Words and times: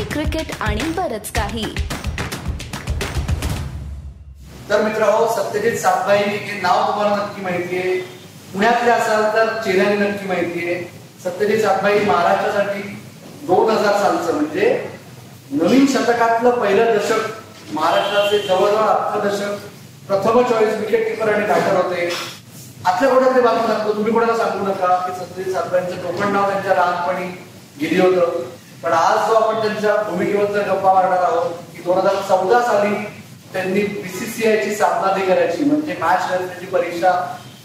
Hockey 0.00 0.12
cricket 0.12 0.50
आणि 0.62 0.82
बरच 0.96 1.30
काही. 1.30 1.64
तर 4.68 4.82
मित्र 4.82 5.04
हो 5.04 5.26
सत्यजित 5.36 5.76
सातबाई 5.78 6.18
हे 6.18 6.60
नाव 6.60 6.86
तुम्हाला 6.86 7.16
नक्की 7.16 7.42
माहितीये 7.42 7.94
पुण्यातले 8.52 8.90
असाल 8.90 9.22
तर 9.34 9.48
चेन्नई 9.64 9.96
नक्की 9.96 10.26
माहितीये 10.26 10.74
सत्यजित 11.24 11.62
सातबाई 11.62 11.98
महाराष्ट्रासाठी 12.04 12.82
दोन 13.46 13.70
हजार 13.70 13.98
सालचं 14.02 14.34
म्हणजे 14.34 14.68
नवीन 15.50 15.86
शतकातलं 15.92 16.50
पहिलं 16.60 16.96
दशक 16.96 17.72
महाराष्ट्राचे 17.74 18.38
जवळजवळ 18.38 18.86
अख्खं 18.86 19.28
दशक 19.28 19.66
प्रथम 20.06 20.42
चॉईस 20.42 20.74
विकेट 20.76 21.06
किपर 21.08 21.32
आणि 21.34 21.46
बॅटर 21.46 21.76
होते. 21.76 22.08
आपल्या 22.86 23.34
ते 23.34 23.40
बातमी 23.40 23.66
सांगतो 23.66 23.92
तुम्ही 23.94 24.12
कोणाला 24.12 24.36
सांगू 24.36 24.66
नका 24.66 24.94
की 25.06 25.18
सत्यजित 25.18 25.52
सातबाईंचं 25.52 26.02
टोपण 26.02 26.32
नाव 26.32 26.50
त्यांच्या 26.50 26.74
लहानपणी 26.74 27.26
गेली 27.80 28.00
होतं. 28.00 28.48
पण 28.82 28.92
आज 28.92 29.26
जो 29.28 29.34
आपण 29.34 29.60
त्यांच्या 29.62 29.94
भूमिकेबद्दल 30.02 30.62
गप्पा 30.70 30.92
मारणार 30.92 31.22
आहोत 31.22 31.50
की 31.72 31.82
दोन 31.82 31.98
हजार 31.98 32.14
चौदा 32.28 32.60
साली 32.62 32.94
त्यांनी 33.52 33.80
बीसीसीआयची 33.82 34.74
सामनाधिकाऱ्याची 34.74 35.64
म्हणजे 35.64 35.96
मॅच 36.00 36.30
रेफरीची 36.32 36.66
परीक्षा 36.66 37.10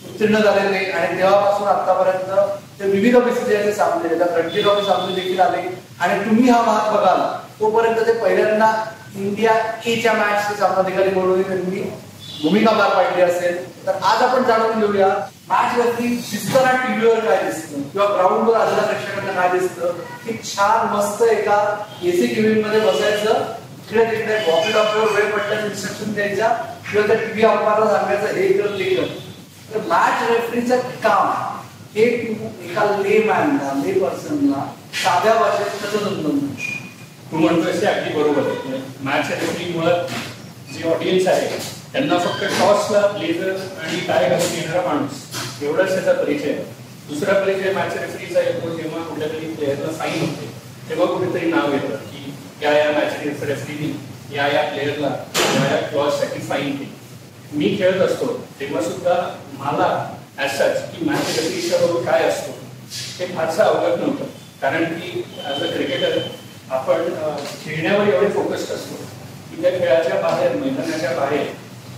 उत्तीर्ण 0.09 0.39
झालेले 0.39 0.77
आणि 0.91 1.17
तेव्हापासून 1.17 1.67
आतापर्यंत 1.67 2.79
ते 2.79 2.89
विविध 2.89 3.15
बीसीसीआयचे 3.17 3.71
सामने 3.73 4.17
त्यात 4.17 4.37
रणजी 4.37 4.61
ट्रॉफी 4.61 4.85
सामने 4.85 5.15
देखील 5.15 5.39
आले. 5.39 5.61
आणि 5.99 6.19
तुम्ही 6.25 6.49
हा 6.49 6.61
भाग 6.61 6.95
बघाल 6.95 7.21
तोपर्यंत 7.59 7.99
ते 8.07 8.13
पहिल्यांदा 8.13 8.71
इंडिया 9.15 9.53
एच्या 9.85 10.13
मॅचचे 10.13 10.55
सामनाधिकारी 10.55 11.09
म्हणून 11.09 11.41
त्यांनी 11.41 11.81
भूमिका 12.41 12.71
पार 12.71 12.89
पाडली 12.95 13.21
असेल 13.21 13.57
तर 13.87 13.91
आज 14.03 14.21
आपण 14.23 14.43
जाणून 14.43 14.79
घेऊया 14.79 15.07
मॅच 15.49 15.77
वरती 15.77 16.07
दिसताना 16.07 16.71
टीव्हीवर 16.77 17.19
काय 17.19 17.43
दिसतं 17.43 17.81
किंवा 17.81 18.07
ग्राउंडवर 18.07 18.57
आलेल्या 18.57 18.83
प्रेक्षकांना 18.83 19.31
काय 19.31 19.57
दिसतं 19.59 19.91
की 20.25 20.37
छान 20.45 20.87
मस्त 20.95 21.21
एका 21.23 21.57
एसी 22.03 22.27
केबिनमध्ये 22.27 22.79
बसायचं 22.79 23.43
तिकडे 23.89 24.05
तिकडे 24.05 24.37
कॉफी 24.39 24.71
डॉक्टर 24.71 24.99
वेळ 25.15 25.31
पडल्याचं 25.31 25.65
इन्स्ट्रक्शन 25.65 26.13
द्यायच्या 26.13 26.47
किंवा 26.91 27.07
त्या 27.07 27.15
टीव्ही 27.15 27.43
अंपायरला 27.43 27.91
सांगायचं 27.91 28.35
हे 28.37 28.47
कर 28.53 28.77
ते 28.79 28.95
कर. 28.95 29.05
तर 29.73 29.79
मॅच 29.87 30.29
रेफरीचं 30.29 30.79
काम 31.03 31.27
हे 31.95 32.03
एका 32.03 32.83
ले 33.01 33.19
मॅनला 33.23 33.71
ले 33.85 33.99
पर्सनला 33.99 34.65
साध्या 35.03 35.33
भाषेत 35.33 35.79
कसं 35.83 36.05
समजून 36.05 36.39
तू 37.31 37.37
म्हणतोय 37.37 37.85
अगदी 37.87 38.13
बरोबर 38.13 38.49
आहे. 38.49 38.81
मॅच 39.01 39.31
मुळात 39.75 40.11
जी 40.73 40.89
ऑडियन्स 40.89 41.27
आहे 41.27 41.47
त्यांना 41.95 42.17
फक्त 42.19 42.43
टॉसला 42.59 42.99
ब्लेझर 43.07 43.49
आणि 43.49 43.99
टाय 44.07 44.27
घालून 44.29 44.55
येणारा 44.55 44.81
माणूस. 44.87 45.19
एवढाच 45.63 45.89
त्याचा 45.89 46.13
परिचय. 46.13 46.51
आहे 46.51 46.63
दुसरा 47.09 47.33
परिचय 47.33 47.71
मॅच 47.73 47.93
रेफरीचा 47.97 48.39
येतो 48.39 48.69
जेव्हा 48.77 49.03
कुठल्या 49.03 49.27
तरी 49.27 49.53
प्लेअरला 49.53 49.91
साईन 49.93 50.19
होते 50.19 50.49
तेव्हा 50.89 51.05
कुठेतरी 51.07 51.51
नाव 51.51 51.73
येतं 51.73 51.95
की 52.09 52.33
या 52.63 52.73
या 52.73 52.91
मॅच 52.91 53.43
रेफरीनी 53.43 53.91
या 54.35 54.47
या 54.47 54.63
प्लेअरला 54.69 55.15
या 55.37 55.71
या 55.71 55.81
क्लॉजसाठी 55.87 56.39
फाईन 56.39 56.75
केली. 56.75 56.91
मी 57.53 57.75
खेळत 57.79 58.01
असतो 58.01 58.33
तेव्हा 58.59 58.81
सुद्धा 58.81 59.15
मला 59.57 59.89
ॲज 60.37 60.61
की 60.91 61.05
मॅच 61.05 61.37
रेफरीच्या 61.37 61.79
बरोबर 61.79 62.11
काय 62.11 62.29
असतो 62.29 62.59
हे 63.19 63.33
फारसं 63.35 63.63
अवगत 63.63 63.99
नव्हतं. 64.01 64.25
कारण 64.61 64.83
की 64.83 65.23
ॲज 65.45 65.63
अ 65.63 65.73
क्रिकेटर 65.73 66.19
आपण 66.71 67.13
खेळण्यावर 67.65 68.07
एवढे 68.07 68.33
फोकस्ड 68.33 68.73
असतो. 68.73 69.03
की 69.49 69.61
त्या 69.61 69.79
खेळाच्या 69.79 70.21
बाहेर 70.21 70.55
मैदानाच्या 70.55 71.19
बाहेर 71.19 71.47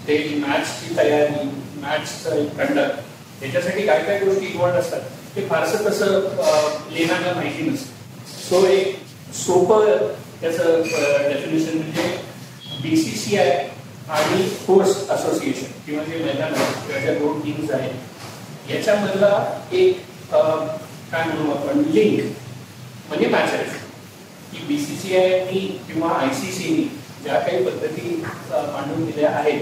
ते 0.08 0.18
मॅथ्सची 0.40 0.96
तयारी 0.98 1.48
मॅथ्सचं 1.82 2.46
कंडक्ट 2.58 3.00
त्याच्यासाठी 3.40 3.86
काय 3.86 4.04
काय 4.04 4.20
गोष्टी 4.20 4.46
इन्व्हॉल्ड 4.46 4.76
असतात. 4.76 5.00
ते 5.36 5.46
फारसं 5.48 5.86
तसं 5.86 6.12
लेण्याला 6.94 7.34
माहिती 7.34 7.70
नसतं. 7.70 7.92
सो 8.50 8.66
एक 8.68 8.96
सोपं 9.36 10.08
त्याचं 10.42 10.82
डेफिनेशन 11.30 11.78
म्हणजे 11.78 12.08
बीसीसीआय 12.82 13.52
आणि 14.10 14.48
स्पोर्ट्स 14.50 15.10
असोसिएशन 15.10 15.72
किंवा 15.86 16.04
जे 16.04 16.24
मैदान 16.24 16.54
किंवा 16.54 17.00
ज्या 17.02 17.14
दोन 17.14 17.40
टीम्स 17.42 17.72
आहेत 17.74 18.72
याच्यामधला 18.72 19.32
एक 19.72 20.02
काय 20.32 21.24
म्हणू 21.24 21.52
आपण 21.52 21.84
लिंक 21.94 22.20
म्हणजे 23.10 23.28
मॅच 23.28 23.54
आहे. 23.54 23.64
की 24.52 24.66
बीसीसीआयनी 24.68 25.60
किंवा 25.88 26.10
आयसीसीनी 26.20 26.84
ज्या 27.24 27.40
काही 27.40 27.64
पद्धती 27.66 28.16
मांडून 28.52 29.06
दिल्या 29.06 29.30
आहेत 29.32 29.62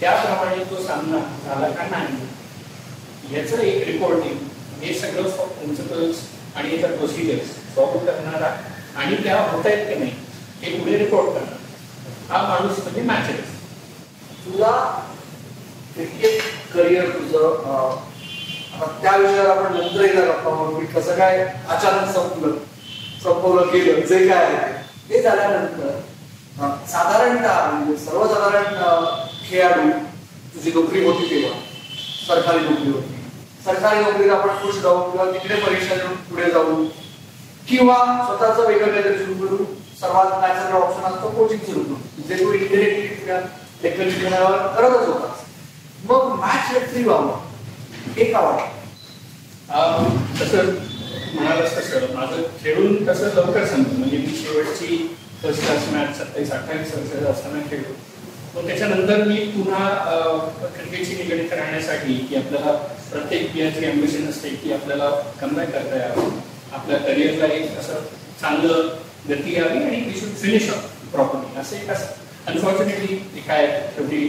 त्याप्रमाणे 0.00 0.64
तो 0.70 0.82
सामना 0.86 1.18
झाला 1.44 1.68
का 1.74 1.86
नाही 1.90 3.36
याचं 3.36 3.60
एक 3.60 3.86
रिपोर्टिंग 3.86 4.82
हे 4.82 4.94
सगळं 4.94 5.28
प्रिन्सिपल्स 5.58 6.18
आणि 6.56 6.70
इतर 6.70 6.96
प्रोसिजर्स 6.96 7.54
फॉलो 7.76 7.98
करणारा 8.06 8.50
आणि 9.00 9.16
त्या 9.24 9.40
होत 9.42 9.66
आहेत 9.66 9.86
की 9.88 9.94
नाही 9.94 10.12
हे 10.62 10.78
पुढे 10.78 10.98
रिपोर्ट 10.98 11.28
करणार. 11.28 11.54
हा 12.28 12.42
माणूस 12.48 12.78
म्हणजे 12.82 13.02
मॅचेस 13.02 13.54
तुला 14.44 14.70
क्रिकेट 15.94 16.42
करिअर 16.74 17.08
तुझं 17.08 17.96
त्या 19.02 19.16
विषयावर 19.16 19.50
आपण 19.50 19.76
नंतर 19.76 20.04
एकदा 20.04 20.24
गप्पा 20.24 20.50
मारू 20.54 20.78
की 20.80 20.86
कसं 20.86 21.16
काय 21.18 21.38
अचानक 21.68 22.10
संपलं. 22.14 22.56
संपवलं 23.22 23.72
गेलं 23.72 24.00
जे 24.06 24.26
काय 24.28 24.44
आहे 24.44 24.72
ते. 25.08 25.22
झाल्यानंतर 25.22 25.98
साधारणतः 26.90 27.70
म्हणजे 27.70 27.96
सर्वसाधारण 28.04 28.74
खेळाडू 29.50 29.88
तुझी 30.54 30.72
नोकरी 30.72 31.04
होती 31.04 31.30
तेव्हा 31.30 31.58
सरकारी 32.26 32.58
नोकरी 32.58 32.90
होती. 32.90 33.14
सरकारी 33.64 34.00
नोकरीत 34.00 34.30
आपण 34.30 34.48
खुश 34.62 34.74
जाऊ 34.82 35.10
किंवा 35.10 35.30
तिकडे 35.32 35.60
परीक्षा 35.60 35.94
देऊन 35.94 36.14
पुढे 36.28 36.50
जाऊ 36.50 36.84
किंवा 37.68 37.96
स्वतःच 38.26 38.58
वेगळं 38.58 38.90
काहीतरी 38.92 39.24
सुरू 39.24 39.46
करू 39.46 39.64
सर्वात 40.00 40.40
नॅचरल 40.40 40.72
ऑप्शन 40.80 41.04
असतो 41.12 41.28
कोचिंग 41.36 41.60
सुरू 41.66 41.82
करू. 41.82 41.94
जे 42.28 42.38
तू 42.38 42.52
इंडिरेक्टली 42.52 43.06
तुझ्या 43.20 43.40
लेखन 43.82 44.10
शिकण्यावर 44.10 44.56
करतच 44.76 45.06
होता. 45.08 45.32
मग 46.08 46.34
मॅच 46.40 46.72
रेफ्री 46.74 47.02
व्हावं 47.04 48.18
एक 48.20 48.34
आवड 48.34 48.58
तसं 50.40 50.70
म्हणालच 51.34 51.76
तसं 51.76 52.14
माझं 52.14 52.42
खेळून 52.62 53.08
तसं 53.08 53.34
लवकर 53.34 53.64
सांगतो 53.66 53.98
म्हणजे 53.98 54.18
मी 54.18 54.36
शेवटची 54.36 54.96
फर्स्ट 55.42 55.60
क्लास 55.64 55.88
मॅच 55.92 56.16
सत्तावीस 56.18 56.52
अठ्ठावीस 56.52 56.94
वर्षाचा 56.94 57.30
असताना 57.30 57.62
खेळलो. 57.70 57.94
मग 58.56 58.66
त्याच्यानंतर 58.66 59.22
मी 59.24 59.36
पुन्हा 59.54 59.88
क्रिकेटशी 60.76 61.14
निगडीत 61.14 61.52
राहण्यासाठी 61.52 62.14
की 62.28 62.36
आपल्याला 62.36 62.72
प्रत्येक 63.10 63.50
प्लेअरची 63.52 63.84
अम्बिशन 63.86 64.28
असते 64.28 64.48
की 64.62 64.72
आपल्याला 64.72 65.10
कमबॅक 65.40 65.70
करता 65.72 65.96
यावं. 65.96 66.30
आपल्या 66.72 66.98
करिअरला 66.98 67.46
एक 67.54 67.76
असं 67.78 68.00
चांगलं 68.40 68.88
गती 69.28 69.54
यावी 69.56 69.82
आणि 69.82 70.00
we 70.06 70.18
should 70.20 70.34
finish 70.42 70.70
up 70.70 71.10
property 71.12 71.58
असं 71.60 71.76
एक 71.76 71.90
असं. 71.90 72.06
अनफॉर्च्युनेटली 72.46 73.40
काय 73.46 73.66
शेवटी 73.96 74.22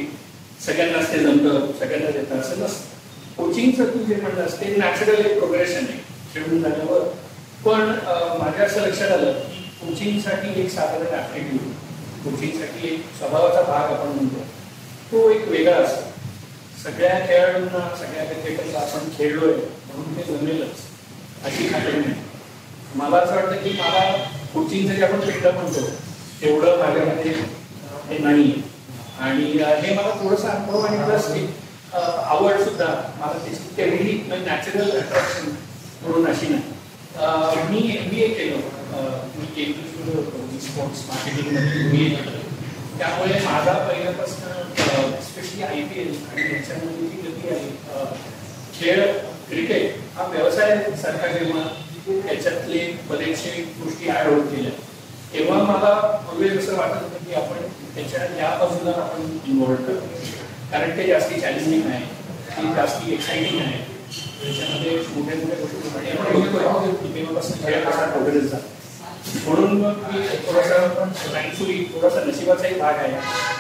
सगळ्यांनाच 0.66 1.12
ते 1.14 1.20
जमतं 1.20 1.72
सगळ्यांना 1.80 2.18
येतं 2.18 2.40
असं 2.40 2.60
नसतं. 2.60 2.96
कोचिंगचं 3.38 3.94
तू 3.94 4.04
जे 4.06 4.16
म्हणलं 4.22 4.46
ते 4.62 4.76
नॅचरल 4.78 5.26
एक 5.26 5.38
प्रोग्रेशन 5.38 5.86
आहे. 5.90 6.00
खेळून 6.34 6.62
झाल्यावर. 6.62 7.02
पण 7.66 7.80
माझ्या 8.40 8.66
असं 8.66 8.82
लक्षात 8.82 9.12
आलं 9.12 9.32
की 9.42 9.64
कोचिंगसाठी 9.82 10.60
एक 10.62 10.70
साधारण 10.72 11.16
ॲप्टिट्यूड 11.16 11.74
कोचिंगसाठी 12.28 12.88
एक 12.88 13.02
स्वभावाचा 13.18 13.62
भाग 13.62 13.92
आपण 13.94 14.08
म्हणतो. 14.16 14.44
तो 15.12 15.30
एक 15.32 15.48
वेगळा 15.48 15.76
असतो. 15.78 16.06
सगळ्या 16.84 17.20
खेळाडूंना 17.28 17.80
सगळ्या 18.00 18.24
क्रिकेटरला 18.26 18.80
आपण 18.80 19.10
खेळलोय 19.18 19.54
म्हणून 19.54 20.18
ते 20.18 20.24
जमेलच 20.32 21.46
अशी 21.46 21.68
खात्री 21.74 22.00
नाही. 22.00 22.14
मला 22.96 23.18
असं 23.18 23.36
वाटतं 23.36 23.64
की 23.64 23.72
मला 23.80 24.02
कोचिंग 24.54 24.88
जरी 24.88 25.02
आपण 25.04 25.20
खेळलं 25.22 25.54
म्हणतो 25.54 25.82
तेवढं 26.42 26.78
माझ्यामध्ये 26.80 27.32
हे 28.10 28.18
नाही 28.24 28.52
आणि 29.20 29.44
हे 29.46 29.94
मला 29.96 30.10
थोडंसं 30.24 30.48
अनुभव 30.50 30.86
आणि 30.86 30.98
प्लस 31.06 31.32
आवड 31.94 32.64
सुद्धा 32.64 32.86
मला 33.20 33.38
त्याची 33.46 33.76
तेवढी 33.78 34.14
म्हणजे 34.28 34.46
नॅचरल 34.46 34.90
अट्रॅक्शन 35.00 35.50
म्हणून 36.02 36.28
अशी 36.32 36.48
नाही. 36.48 36.76
मी 37.70 37.80
एम 37.98 38.10
बी 38.10 38.22
ए 38.24 38.28
केलं 38.28 38.58
मी 39.38 39.46
केंद्र 39.56 40.16
होतो. 40.16 40.47
स्पोर्ट्स 40.62 41.04
मार्केटिंगमध्ये 41.10 42.10
त्यामुळे 42.98 43.40
माझा 43.46 43.74
पहिल्यापासून 43.88 45.12
स्पेशली 45.24 45.64
आय 45.64 45.82
पी 45.90 46.00
एल 46.02 46.14
आणि 46.32 46.42
याच्यामध्ये 46.54 47.08
जी 47.10 47.18
गती 47.28 47.54
आहे 47.56 48.06
खेळ 48.80 49.02
क्रिकेट 49.50 50.16
हा 50.16 50.24
व्यवसाय 50.28 50.76
सारखा 51.02 51.28
जेव्हा 51.34 51.64
त्याच्यातले 52.08 52.80
बरेचसे 53.10 53.62
गोष्टी 53.80 54.10
ऍड 54.10 54.28
होत 54.28 54.46
गेल्या. 54.52 54.72
तेव्हा 55.34 55.58
मला 55.64 55.94
पूर्वी 56.28 56.50
असं 56.58 56.76
वाटत 56.78 57.04
होतं 57.04 57.26
की 57.26 57.34
आपण 57.36 57.68
त्याच्या 57.96 58.24
या 58.38 58.50
बाजूला 58.60 58.92
आपण 59.02 59.22
इन्व्हॉल्व 59.48 59.84
करतो 59.84 60.06
कारण 60.72 60.98
ते 60.98 61.08
जास्ती 61.08 61.40
चॅलेंजिंग 61.42 61.90
आहे. 61.92 62.06
ती 62.52 62.74
जास्ती 62.76 63.14
एक्साइटिंग 63.14 63.60
आहे. 63.62 63.80
त्याच्यामध्ये 64.42 64.92
मोठ्या 65.16 65.36
मोठ्या 65.38 65.60
गोष्टी 65.60 67.14
तेव्हापासून 67.16 67.66
खेळ 67.66 67.84
कसा 67.86 68.06
प्रोग्रेस 68.12 68.44
झाला. 68.44 68.76
म्हणून 69.46 69.82
मग 69.82 69.98
मी 70.12 70.20
थोडासा 70.48 70.78
थँकफुली 71.34 71.84
थोडासा 71.94 72.24
नशिबाचाही 72.26 72.80
भाग 72.80 72.94
आहे. 72.96 73.12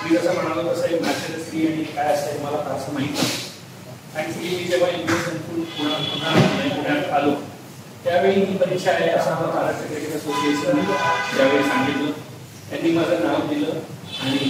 मी 0.03 0.15
जसं 0.17 0.33
म्हणालो 0.33 0.71
तसं 0.71 0.87
एक 0.87 1.03
फ्री 1.49 1.65
आणि 1.67 1.83
काय 1.95 2.13
असेल 2.13 2.41
मला 2.43 2.57
फारसं 2.63 2.93
माहीत 2.93 3.11
नाही. 3.11 3.29
थँकफुली 4.15 4.55
मी 4.55 4.63
जेव्हा 4.63 4.89
इंग्लिश 4.89 5.25
संपून 5.25 5.61
पुन्हा 5.63 5.97
पुन्हा 6.03 6.69
पुण्यात 6.75 7.11
आलो 7.19 7.31
त्यावेळी 8.03 8.41
ही 8.41 8.57
परीक्षा 8.57 8.91
आहे 8.91 9.09
असं 9.09 9.31
मला 9.31 9.47
महाराष्ट्र 9.47 9.87
क्रिकेट 9.87 10.15
असोसिएशन 10.15 10.83
त्यावेळी 11.37 11.63
सांगितलं. 11.63 12.11
त्यांनी 12.69 12.91
माझं 12.91 13.23
नाव 13.25 13.47
दिलं 13.49 13.79
आणि 14.23 14.49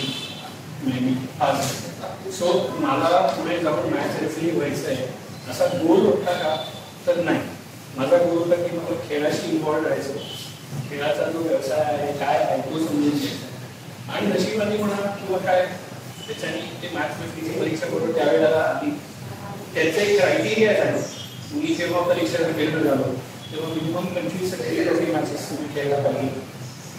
मी 0.83 1.13
पास 1.39 1.71
सो 2.37 2.51
मला 2.79 3.19
पुढे 3.27 3.57
जाऊन 3.59 3.93
मॅच 3.93 4.19
रेफरी 4.21 4.49
व्हायचं 4.51 4.89
आहे 4.89 5.05
असा 5.51 5.65
गोल 5.77 6.05
होता 6.05 6.31
का? 6.33 6.55
तर 7.07 7.23
नाही. 7.23 7.39
माझा 7.97 8.17
गोल 8.17 8.37
होता 8.37 8.55
की 8.63 8.77
मला 8.77 8.95
खेळाशी 9.09 9.49
इन्वॉल्व 9.49 9.85
राहायचं 9.87 10.35
खेळाचा 10.89 11.29
जो 11.31 11.39
व्यवसाय 11.39 11.81
आहे 11.83 12.11
काय 12.19 12.37
आहे 12.37 12.61
तो 12.61 12.79
समजून 12.79 13.09
घ्यायचा. 13.09 14.13
आणि 14.13 14.27
नशिबाने 14.27 14.77
म्हणा 14.77 14.95
किंवा 15.17 15.37
काय 15.45 15.65
त्याच्याने 16.27 16.59
ते 16.81 16.89
मॅच 16.93 17.11
रेफरीची 17.21 17.59
परीक्षा 17.59 17.85
करून 17.87 18.11
त्यावेळेला 18.15 18.57
आधी 18.59 18.91
त्याचं 19.73 19.99
एक 20.01 20.19
क्रायटेरिया 20.19 20.73
झालं 20.73 20.99
मी 21.53 21.73
जेव्हा 21.75 22.01
परीक्षेला 22.03 22.47
गेलो 22.57 22.83
झालो 22.83 23.03
तेव्हा 23.51 23.69
मिनिमम 23.73 24.05
पंचवीस 24.15 24.53
टक्के 24.53 25.11
मॅचेस 25.11 25.49
तुम्ही 25.49 25.73
खेळला 25.75 25.97
पाहिजे. 26.01 26.39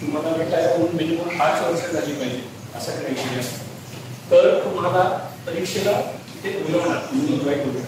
तुम्हाला 0.00 0.36
भेटाय 0.36 0.66
होऊन 0.66 0.94
मिनिमम 0.96 1.38
पाच 1.38 1.62
वर्ष 1.62 1.90
झाली 1.92 2.12
पाहिजे 2.12 2.40
असा 2.76 2.92
क्रायटेरिया 2.92 3.42
तर 4.30 4.58
तुम्हाला 4.64 5.02
परीक्षेला 5.46 6.00
तिथे 6.32 6.58
बोलवणार 6.58 6.98
तुम्ही 7.10 7.34
एन्जॉय 7.34 7.54
करू 7.54 7.80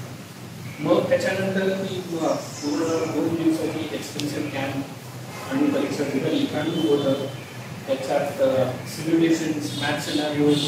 मग 0.81 1.09
त्याच्यानंतर 1.09 1.75
मी 1.77 2.01
पूर्ण 2.11 2.89
दोन 3.13 3.35
दिवसाची 3.35 3.89
एक्सपेन्सिव्ह 3.95 4.49
कॅम्प 4.51 4.99
आणि 5.51 5.67
परीक्षा 5.71 6.05
तिथं 6.05 6.31
लिखाण 6.31 6.67
होतं. 6.79 7.25
त्याच्यात 7.87 8.43
सिम्युलेशन्स 8.89 9.71
मॅथ 9.79 10.01
सिनारिओज 10.01 10.65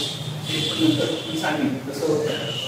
हे 0.47 0.61
पण 0.61 0.83
नंतर 0.83 1.11
मी 1.27 1.39
सांगितलं 1.41 1.91
कसं 1.91 2.07
होतं. 2.07 2.61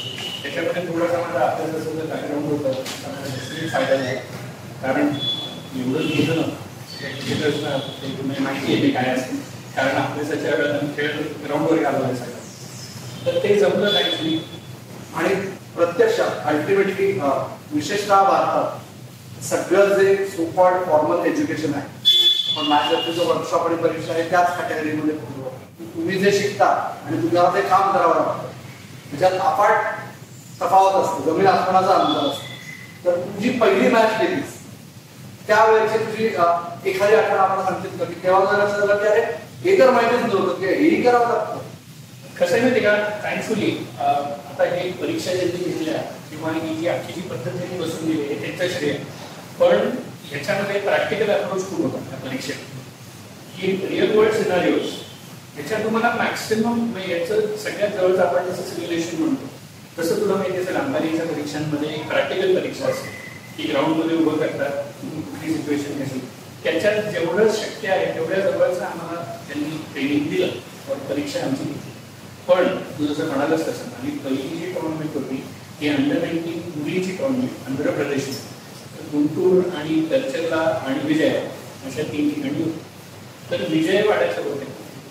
त्याच्यामध्ये 0.42 0.82
थोडासा 0.86 1.18
माझा 1.18 1.44
अभ्यासाचं 1.46 1.96
जर 1.96 2.06
बॅकग्राऊंड 2.06 2.46
होतं 2.46 2.72
त्याचा 2.72 3.68
फायदा 3.72 3.96
नाही 4.02 4.16
कारण 4.82 5.08
एवढं 5.76 6.00
लिहिलं 6.00 6.36
ना 6.36 6.46
ते 7.00 8.08
तुम्ही 8.18 8.42
माहिती 8.42 8.72
आहे 8.72 8.82
मी 8.82 8.90
काय 8.90 9.08
असेल 9.10 9.38
कारण 9.76 9.96
अभ्यासाच्या 9.96 10.50
वेळेला 10.50 10.78
खेळ 10.96 11.20
ग्राउंडवर 11.46 11.78
घालवायला 11.78 12.14
सगळं 12.16 13.26
तर 13.26 13.42
ते 13.42 13.54
जमलं 13.60 13.92
नाही 13.94 14.38
आणि 15.14 15.34
प्रत्यक्षात 15.74 16.46
अल्टिमेटली 16.46 17.10
विशेषतः 17.72 18.22
भारतात 18.22 19.44
सगळं 19.44 19.94
जे 19.94 20.14
सोकॉल्ड 20.26 20.84
फॉर्मल 20.86 21.26
एज्युकेशन 21.26 21.74
आहे 21.74 22.03
पण 22.56 22.66
माझ्या 22.68 23.00
जो 23.12 23.24
वर्कशॉप 23.24 23.66
आणि 23.66 23.76
परीक्षा 23.82 24.12
आहे 24.12 24.28
त्याच 24.30 24.56
कॅटेगरीमध्ये 24.58 25.16
तुम्ही 25.94 26.18
जे 26.18 26.32
शिकता 26.32 26.66
आणि 27.06 27.16
तुम्हाला 27.22 27.54
ते 27.54 27.60
काम 27.68 27.90
करावं 27.92 28.14
लागतं 28.16 28.48
त्याच्यात 29.10 29.40
अफाट 29.46 30.02
तफावत 30.60 31.04
असते 31.04 31.30
जमीन 31.30 31.46
आसमानाचा 31.46 31.94
अंतर 31.94 32.26
असतो. 32.28 32.52
तर 33.04 33.16
तुझी 33.20 33.50
पहिली 33.58 33.88
मॅच 33.88 34.18
केलीस 34.18 34.52
त्यावेळेची 35.46 36.04
तुझी 36.04 36.24
एखादी 36.90 37.14
आठवण 37.14 37.38
आपण 37.38 37.64
सांगितलं 37.64 38.04
की 38.04 38.14
तेव्हा 38.22 38.44
जर 38.52 38.60
असं 38.64 38.86
झालं 38.86 39.02
की 39.02 39.08
अरे 39.08 39.22
हे 39.64 39.78
तर 39.78 39.90
माहितीच 39.90 40.20
नव्हतं 40.24 40.60
की 40.60 40.66
हेही 40.66 41.02
करावं 41.02 41.28
लागतं. 41.28 41.58
कसं 42.38 42.52
आहे 42.52 42.60
माहिती 42.62 42.80
का? 42.80 42.94
थँकफुली 43.24 43.70
आता 44.00 44.64
हे 44.64 44.90
परीक्षा 45.00 45.32
ज्यांनी 45.34 45.64
घेतल्या 45.64 46.00
किंवा 46.30 46.50
ही 46.52 46.74
जी 46.74 46.88
आजची 46.88 47.12
जी 47.12 47.28
पद्धत 47.28 47.48
त्यांनी 47.48 47.78
बसून 47.78 48.06
दिली 48.06 48.22
आहे 48.22 48.40
त्यांचं 48.40 48.74
श्रेय 48.74 48.92
पण 49.60 49.90
याच्यामध्ये 50.34 50.80
प्रॅक्टिकल 50.80 51.30
अप्रोच 51.30 51.68
खूप 51.70 51.80
होता 51.80 51.98
त्या 52.10 52.18
परीक्षेत. 52.18 52.54
की 53.56 53.66
रिअल 53.88 54.16
वर्ल्ड 54.16 54.34
सिनारिओज 54.34 54.86
ह्याच्यात 55.54 55.82
तुम्हाला 55.84 56.10
मॅक्सिमम 56.18 56.78
म्हणजे 56.80 57.12
याचं 57.12 57.56
सगळ्यात 57.64 57.90
जवळचं 57.90 58.22
आपण 58.22 58.50
जसं 58.50 58.62
सिम्युलेशन 58.70 59.22
म्हणतो 59.22 59.48
तसं 59.98 60.20
तुला 60.20 60.36
माहिती 60.36 60.58
असेल 60.58 60.76
अंबानीच्या 60.76 61.26
परीक्षांमध्ये 61.26 61.88
एक 61.94 62.08
प्रॅक्टिकल 62.08 62.54
परीक्षा 62.58 62.86
असते. 62.86 63.22
की 63.56 63.62
ग्राउंडमध्ये 63.62 64.16
उभं 64.16 64.36
करतात 64.36 64.70
कुठली 65.02 65.52
सिच्युएशन 65.54 66.02
कशी 66.02 66.20
त्याच्यात 66.64 67.12
जेवढं 67.12 67.50
शक्य 67.56 67.88
आहे 67.88 68.06
तेवढ्या 68.14 68.40
जवळचं 68.40 68.84
आम्हाला 68.84 69.22
त्यांनी 69.48 69.76
ट्रेनिंग 69.92 70.28
दिलं 70.30 70.98
परीक्षा 71.08 71.44
आमची 71.46 71.64
घेतली. 71.64 71.92
पण 72.48 72.76
तू 72.98 73.06
जसं 73.06 73.26
म्हणालंच 73.26 73.60
तसं 73.60 73.94
आणि 74.00 74.16
पहिली 74.24 74.56
जी 74.56 74.72
टॉर्नामेंट 74.72 75.14
होती 75.14 75.36
ती 75.80 75.88
अंडर 75.88 76.20
नाईन्टीन 76.22 76.60
मुलीची 76.76 77.16
टॉर्नामेंट 77.16 77.68
आंध्र 77.68 77.90
प्रदेशची. 77.90 78.32
गुंटूर 79.14 79.62
आणि 79.76 80.00
कल्चरला 80.10 80.60
आणि 80.86 80.98
विजय 81.04 81.28
अशा 81.86 82.02
तीन 82.02 82.30
ठिकाणी 82.30 82.62
होते. 82.62 82.82
तर 83.50 83.64
विजय 83.70 84.02
वाड्याचं 84.02 84.42
होते. 84.42 84.64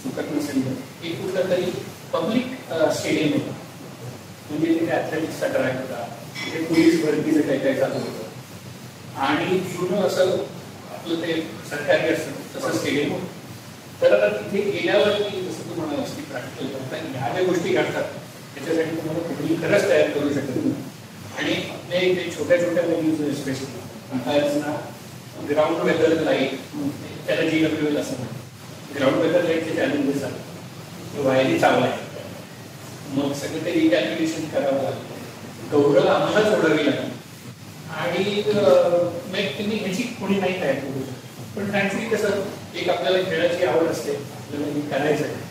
चुकत 0.04 0.32
नसेल 0.32 0.62
हे 1.04 1.10
कुठलं 1.10 1.50
तरी 1.50 1.72
पब्लिक 2.14 2.46
स्टेडियम 2.94 3.32
होतं. 3.34 3.52
म्हणजे 4.50 4.74
तिथे 4.80 4.92
ॲथलेटिक्सचा 4.92 5.48
ट्रॅक 5.48 5.76
होता. 5.76 6.04
तिथे 6.36 6.64
पोलीस 6.64 7.04
भरतीचं 7.06 7.42
काही 7.42 7.60
काही 7.60 7.76
चालू 7.80 7.94
होतं. 7.94 9.22
आणि 9.26 9.60
जुनं 9.60 10.02
असं 10.08 10.32
आपलं 10.94 11.22
ते 11.22 11.34
सरकारी 11.70 12.14
असतं. 12.14 12.32
तसं 12.56 12.78
स्टेडियम 12.78 13.12
होतं. 13.12 13.26
तर 14.02 14.14
आता 14.14 14.28
तिथे 14.38 14.70
गेल्यावरती 14.72 15.42
जसं 15.42 15.70
तू 15.70 15.82
म्हणाल 15.82 16.04
की 16.06 16.22
प्रॅक्टिकल 16.22 16.74
करता 16.74 16.98
ह्या 17.20 17.34
ज्या 17.34 17.44
गोष्टी 17.44 17.74
घडतात 17.74 18.04
त्याच्यासाठी 18.56 18.96
तुम्हाला 18.96 19.28
कुठली 19.28 19.56
खरंच 19.56 19.90
तयार 19.90 20.10
करू 20.10 20.30
शकत 20.30 20.56
नाही. 20.56 20.74
आणि 21.38 21.54
ते 21.94 22.00
इथे 22.12 22.24
छोट्या 22.36 22.58
छोट्या 22.58 22.84
व्हॅल्यूज 22.86 23.36
स्पेशली 23.40 23.82
अंपायर्सना 24.14 24.72
ग्राउंड 25.50 25.82
वेदर 25.88 26.22
लाइट 26.24 26.54
त्याला 27.28 27.44
जी 27.50 27.60
डब्ल्यू 27.66 27.88
एल 27.88 27.98
असं 27.98 28.16
म्हणतात. 28.18 28.96
ग्राउंड 28.96 29.18
वेदर 29.22 29.44
लाईटचे 29.44 29.76
चॅलेंजेस 29.76 30.24
आहेत 30.24 31.20
वायरी 31.26 31.60
चावला 31.60 31.86
आहे. 31.86 32.02
मग 33.16 33.34
सगळं 33.42 33.66
ते 33.66 33.72
रिकॅल्क्युलेशन 33.74 34.46
करावं 34.54 34.84
लागतं. 34.84 35.70
गौरव 35.72 36.08
आम्हालाच 36.08 36.52
सोडावी 36.54 36.86
लागतं 36.86 37.08
आणि 38.00 38.42
तुम्ही 39.60 39.78
ह्याची 39.78 40.04
कोणी 40.20 40.40
नाही 40.40 40.60
काय 40.60 40.74
करू 40.76 41.02
पण 41.56 41.72
फ्रँकली 41.72 42.10
कसं 42.10 42.42
एक 42.76 42.90
आपल्याला 42.90 43.30
खेळाची 43.30 43.66
आवड 43.66 43.88
असते. 43.88 44.16
आपल्याला 44.38 44.90
करायचं 44.98 45.26
आहे. 45.26 45.42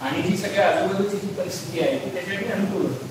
आणि 0.00 0.22
जी 0.22 0.36
सगळ्या 0.42 0.68
आजूबाजूची 0.68 1.26
जी 1.26 1.34
परिस्थिती 1.38 1.80
आहे 1.80 1.98
ती 1.98 2.14
त्याच्यासाठी 2.14 2.52
अनुकूल 2.52 2.86
होतं. 2.86 3.06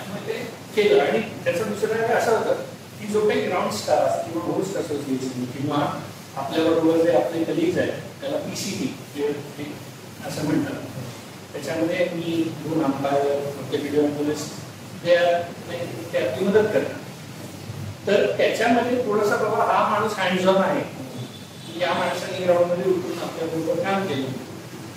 त्यामुळे 0.00 0.26
ते 0.26 0.34
केलं 0.74 1.02
आणि 1.02 1.20
त्याचं 1.44 1.72
दुसरं 1.72 2.14
असं 2.16 2.36
होतं 2.36 2.62
की 3.00 3.06
जो 3.12 3.28
काही 3.28 3.40
ग्राउंड 3.46 3.72
स्टाफ 3.72 4.24
किंवा 4.24 4.44
होस्ट 4.44 4.76
असोसिएशन 4.76 5.44
किंवा 5.52 5.78
आपल्याबरोबर 6.36 7.04
जे 7.04 7.12
आपले 7.16 7.44
कलिग्ज 7.44 7.78
आहेत 7.78 7.92
त्याला 8.20 8.36
पी 8.36 8.56
सी 8.56 8.70
टी 9.14 9.22
असं 10.26 10.44
म्हणतात. 10.44 10.74
त्याच्यामध्ये 11.52 12.04
मी 12.14 12.42
दोन 12.64 12.84
अंपायर 12.84 13.38
व्हिडिओ 13.70 14.02
अनालिस्ट 14.02 14.58
ते 15.04 16.20
ती 16.36 16.44
मदत 16.44 16.68
करतात. 16.72 16.98
तर 18.06 18.30
त्याच्यामध्ये 18.38 19.02
थोडासा 19.06 19.36
बाबा 19.36 19.64
हा 19.72 19.88
माणूस 19.88 20.18
हँड 20.18 20.48
ऑन 20.48 20.62
आहे 20.62 21.80
या 21.80 21.92
माणसाने 21.94 22.44
ग्राउंडमध्ये 22.44 22.92
उतरून 22.92 23.18
आपल्याबरोबर 23.22 23.82
काम 23.82 24.06
केलं. 24.06 24.26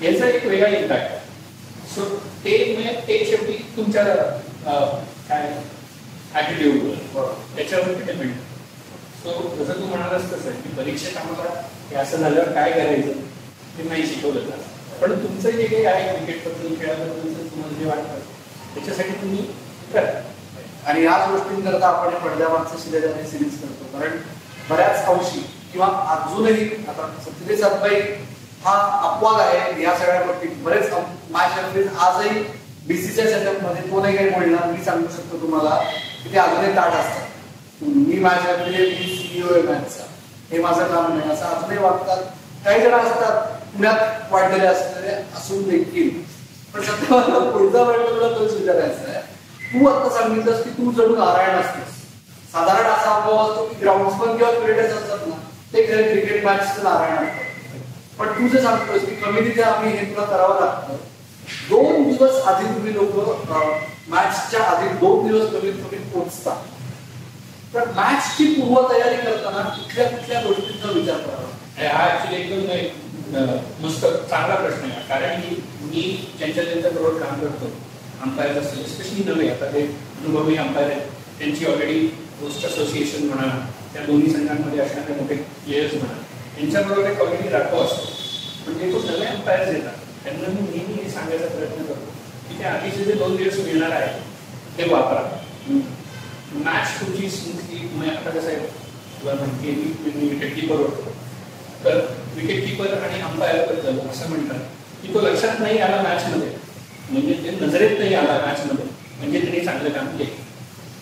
याचा 0.01 0.27
एक 0.27 0.45
वेगळा 0.45 0.69
इम्पॅक्ट 0.77 1.91
सो 1.95 2.05
ते 2.45 2.57
म्हणजे 2.73 2.93
ते 3.07 3.25
शेवटी 3.25 3.53
तुमच्या 3.77 4.03
काय 4.65 5.47
ॲटिट्यूडवर 6.33 7.31
त्याच्यावरती 7.55 8.03
डिपेंड 8.03 8.33
सो 9.23 9.31
जसं 9.57 9.79
तू 9.79 9.85
म्हणालास 9.85 10.31
तसं 10.31 10.51
की 10.61 10.69
परीक्षेत 10.77 11.17
आम्हाला 11.17 11.49
हे 11.89 11.95
असं 11.95 12.17
झाल्यावर 12.17 12.51
काय 12.53 12.71
करायचं 12.71 13.19
ते 13.77 13.87
नाही 13.89 14.05
शिकवलं 14.07 14.49
तर 14.49 14.71
पण 15.01 15.13
तुमचं 15.23 15.49
जे 15.49 15.65
काही 15.65 15.85
आहे 15.85 16.15
क्रिकेटबद्दल 16.15 16.75
खेळाबद्दल 16.79 17.33
तुम्हाला 17.45 17.77
जे 17.79 17.85
वाटतं 17.85 18.19
त्याच्यासाठी 18.75 19.11
तुम्ही 19.21 19.45
करा. 19.93 20.21
आणि 20.85 21.03
याच 21.03 21.29
गोष्टींकरता 21.29 21.87
आपण 21.87 22.13
पडद्यावरचं 22.19 22.77
सिलेज 22.77 23.03
सिरीज 23.31 23.59
करतो. 23.61 23.85
कारण 23.93 24.17
बऱ्याच 24.69 25.05
अंशी 25.07 25.39
किंवा 25.71 25.87
अजूनही 26.13 26.65
आता 26.87 27.07
सत्यजित 27.25 27.57
सातबाई 27.59 28.01
हा 28.63 28.73
अपवाद 29.03 29.39
आहे 29.41 29.83
या 29.83 29.95
सगळ्या 29.99 30.21
गोष्टी 30.25 30.47
बरेच 30.63 30.91
माझ्या 31.31 31.89
आजही 32.07 32.43
बीसीच्या 32.87 33.25
सेटअपमध्ये 33.25 33.81
तो 33.91 34.01
नाही 34.01 34.15
काही 34.17 34.29
बोलणार 34.29 34.71
मी 34.71 34.83
सांगू 34.83 35.07
शकतो 35.07 35.37
तुम्हाला 35.41 35.75
की 36.23 36.33
ते 36.33 36.37
अजूनही 36.39 36.75
ताट 36.75 36.93
असतात 36.93 37.83
मी 37.83 38.19
माझ्या 38.19 38.55
मी 38.57 38.73
सीईओ 38.97 39.53
आहे 39.53 39.61
मॅथचा 39.61 40.03
हे 40.51 40.59
माझं 40.61 40.87
काम 40.87 41.17
नाही. 41.17 41.29
असं 41.31 41.45
अजूनही 41.45 41.77
वाटतात 41.77 42.23
काही 42.65 42.81
जण 42.81 42.93
असतात 42.93 43.47
पुण्यात 43.73 44.31
वाढलेले 44.31 44.67
असणारे 44.67 45.13
असून 45.37 45.63
देखील. 45.69 46.09
पण 46.73 46.81
सध्या 46.81 47.17
मला 47.17 47.39
पुढचा 47.51 47.81
वेळ 47.83 48.05
तुला 48.09 48.27
तोच 48.37 48.53
विचारायचा 48.53 49.11
आहे. 49.11 49.21
तू 49.73 49.87
आता 49.87 50.09
सांगितलंस 50.09 50.63
की 50.63 50.69
तू 50.69 50.91
जणू 50.91 51.15
नारायण 51.15 51.55
असतेस. 51.55 51.95
साधारण 52.53 52.85
असा 52.85 53.15
अनुभव 53.15 53.37
असतो 53.43 53.65
की 53.65 53.75
ग्राउंड्समन 53.81 54.37
किंवा 54.37 54.51
क्रिकेटर्स 54.51 54.93
असतात 54.93 55.27
ना 55.27 55.35
ते 55.73 55.85
खरे 55.87 56.03
क्रिकेट 56.11 56.45
मॅच 56.45 56.79
नारायण 56.83 57.17
असतात. 57.17 57.79
पण 58.19 58.27
तू 58.29 58.47
जे 58.47 58.61
सांगतोस 58.61 59.05
की 59.05 59.15
कमी 59.15 59.41
तिथे 59.41 59.61
आम्ही 59.61 59.91
हे 59.91 60.05
तुला 60.05 60.25
करावं 60.25 60.59
लागतं 60.59 60.97
दोन 61.69 62.03
दिवस 62.03 62.41
आधी 62.47 62.65
तुम्ही 62.73 62.93
लोक 62.93 63.15
मॅचच्या 64.09 64.61
आधी 64.69 64.87
दोन 64.99 65.27
दिवस 65.27 65.49
कमीत 65.51 65.73
कमी 65.83 65.97
पोचता 66.13 66.55
तर 67.73 67.89
मॅचची 67.95 68.45
पूर्वतयारी 68.53 69.15
करताना 69.15 69.61
कुठल्या 69.69 70.09
कुठल्या 70.09 70.41
गोष्टींचा 70.41 70.91
विचार 70.91 71.17
करावा? 71.17 71.49
हा 71.93 72.03
ऍक्च्युली 72.07 72.41
एकदम 72.41 73.85
मस्त 73.85 74.05
चांगला 74.05 74.55
प्रश्न 74.55 74.89
आहे. 74.89 75.01
कारण 75.07 75.39
की 75.41 75.55
मी 75.83 76.01
ज्यांच्या 76.37 76.63
ज्यांच्या 76.63 76.91
बरोबर 76.91 77.19
काम 77.21 77.39
करतो 77.41 77.71
अंपायर 78.23 78.57
असेल 78.59 78.85
स्पेशली 78.89 79.23
नवे 79.31 79.47
आता 79.49 79.71
ते 79.73 79.81
अनुभवी 79.81 80.55
अंपायर 80.57 80.91
आहेत 80.91 81.07
त्यांची 81.39 81.65
ऑलरेडी 81.65 82.05
पोस्ट 82.41 82.65
असोसिएशन 82.65 83.25
म्हणा 83.27 83.47
त्या 83.93 84.05
दोन्ही 84.05 84.31
संघांमध्ये 84.33 84.79
असणारे 84.79 85.13
मोठे 85.21 85.35
प्लेयर्स 85.35 85.93
म्हणा 85.93 86.21
यांच्याबरोबर 86.61 87.09
एक 87.09 87.21
ऑलरेडी 87.21 87.49
राखो 87.49 87.83
असतो. 87.83 88.11
म्हणजे 88.65 88.91
तो 88.93 88.99
सगळे 89.01 89.25
अंपायर्स 89.25 89.73
येतात. 89.73 89.93
त्यांना 90.23 90.47
मी 90.49 90.61
नेहमी 90.69 91.01
हे 91.03 91.09
सांगायचा 91.11 91.47
प्रयत्न 91.55 91.83
करतो 91.83 92.11
की 92.49 92.57
त्या 92.59 92.71
आधीचे 92.73 93.03
जे 93.03 93.13
दोन 93.13 93.35
दिवस 93.35 93.59
मिळणार 93.59 93.91
आहे 93.91 94.19
ते 94.77 94.93
वापरा. 94.93 95.23
मॅच 96.65 96.99
तुमची 96.99 97.29
स्मूथली 97.29 97.87
म्हणजे 97.93 98.15
आता 98.15 98.29
कसं 98.29 98.47
आहे 98.47 98.67
तुला 99.21 99.33
माहिती 99.33 99.69
आहे 99.69 100.11
मी 100.15 100.27
विकेट 100.29 100.55
किपर 100.55 100.75
होतो. 100.75 101.11
तर 101.85 101.99
विकेट 102.35 102.65
किपर 102.67 102.93
आणि 102.97 103.21
अंपायरबद्दल 103.21 103.99
असं 104.09 104.29
म्हणतात. 104.29 104.59
की 105.01 105.13
तो 105.13 105.21
लक्षात 105.21 105.59
नाही 105.59 105.79
आला 105.79 106.01
मॅचमध्ये 106.01 106.49
म्हणजे 107.09 107.33
ते 107.43 107.51
नजरेत 107.65 107.97
नाही 107.99 108.13
आला 108.15 108.39
मॅचमध्ये 108.45 108.85
म्हणजे 109.19 109.41
त्यांनी 109.41 109.65
चांगलं 109.65 109.89
काम 109.89 110.17
केलं. 110.17 110.41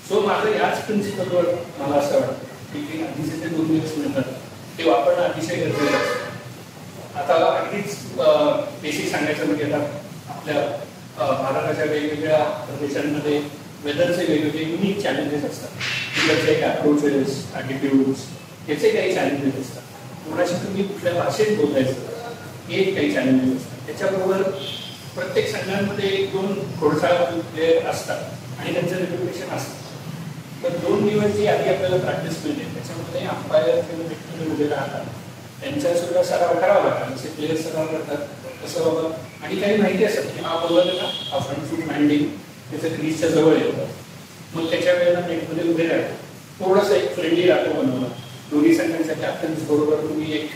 सो 0.10 0.22
माझं 0.28 0.50
याच 0.54 0.86
प्रिन्सिपलवर 0.86 1.54
मला 1.80 1.96
असं 1.96 2.20
वाटतं 2.20 2.34
की 2.74 2.82
ते 2.82 3.04
आधीचे 3.04 3.38
जे 3.40 3.56
दोन 3.56 3.68
दिवस 3.68 3.98
मिळतात 3.98 4.34
ते 4.78 4.90
वापरणं 4.90 5.22
अतिशय 5.22 5.56
गरजेचं 5.56 5.98
असतं 5.98 7.20
आता 7.20 7.34
अगदीच 7.58 7.96
बेसिक 8.82 9.10
सांगायचं 9.12 9.46
म्हणजे 9.46 9.64
आता 9.66 9.80
आपल्या 10.34 10.62
भारताच्या 11.18 11.86
वेगवेगळ्या 11.86 12.44
प्रदेशांमध्ये 12.68 13.40
वेदरचे 13.84 14.26
वेगवेगळे 14.26 14.64
युनिक 14.64 15.02
चॅलेंजेस 15.04 15.44
असतात. 15.46 15.70
तिकडचे 16.16 16.54
काही 16.54 16.72
अप्रोचेस 16.72 17.44
ॲटिट्यूड्स 17.56 18.26
याचे 18.70 18.90
काही 18.90 19.14
चॅलेंजेस 19.16 19.60
असतात. 19.62 19.82
कोणाशी 20.26 20.54
तुम्ही 20.66 20.84
कुठल्या 20.84 21.14
भाषेत 21.14 21.58
बोलायचं 21.58 22.10
हे 22.70 22.82
एक 22.82 22.96
काही 22.96 23.14
चॅलेंजेस 23.14 23.56
असतात. 23.58 23.86
त्याच्याबरोबर 23.88 24.42
प्रत्येक 25.16 25.52
संघांमध्ये 25.52 26.10
एक 26.10 26.32
दोन 26.32 26.54
खोडसाळ 26.80 27.16
प्लेअर 27.54 27.88
असतात 27.90 28.60
आणि 28.60 28.74
त्यांचं 28.74 28.96
रेप्युटेशन 28.96 29.56
असतं. 29.56 29.80
तर 30.64 30.78
दोन 30.78 31.08
दिवस 31.08 31.32
जी 31.36 31.48
आधी 31.48 31.70
आपल्याला 31.70 31.98
प्रॅक्टिस 31.98 32.46
मिळते 32.46 32.74
त्याच्यामध्ये 32.74 33.22
अंपायर 33.28 33.80
किंवा 33.80 34.08
व्यक्ती 34.08 34.52
उभे 34.52 34.68
राहतात. 34.76 35.06
त्यांच्या 35.62 35.96
सुद्धा 35.98 36.24
सराव 36.24 36.60
करावा 36.60 36.84
लागतात 36.84 37.18
जसे 37.18 37.30
प्लेयर 37.30 37.62
सराव 37.62 37.88
करतात. 37.88 38.28
तसं 38.64 38.84
बाबा. 38.86 39.10
आणि 39.44 39.60
काही 39.62 39.78
माहिती 39.78 40.04
असत 40.04 40.28
की 40.36 40.44
हा 40.44 40.56
बॉलर 40.58 40.88
आहे 40.88 40.98
ना 41.02 41.08
हा 41.30 41.40
फ्रंट 41.40 41.70
फूट 41.70 41.92
लँडिंग 41.92 42.26
त्याचं 42.72 42.96
क्रीजच्या 42.96 43.30
जवळ 43.30 43.56
येतं. 43.56 43.86
मग 44.56 44.70
त्याच्या 44.70 44.94
वेळेला 44.94 45.20
नेटमध्ये 45.28 45.70
उभे 45.74 45.88
राहतो 45.88 46.66
थोडंसं 46.66 46.94
एक 46.94 47.16
फ्रेंडली 47.16 47.48
राहतो 47.48 47.74
बनवला 47.74 48.08
दोन्ही 48.52 48.76
संघांच्या 48.76 49.16
कॅप्टन्स 49.16 49.62
बरोबर 49.68 49.96
तुम्ही 49.96 50.34
एक 50.34 50.50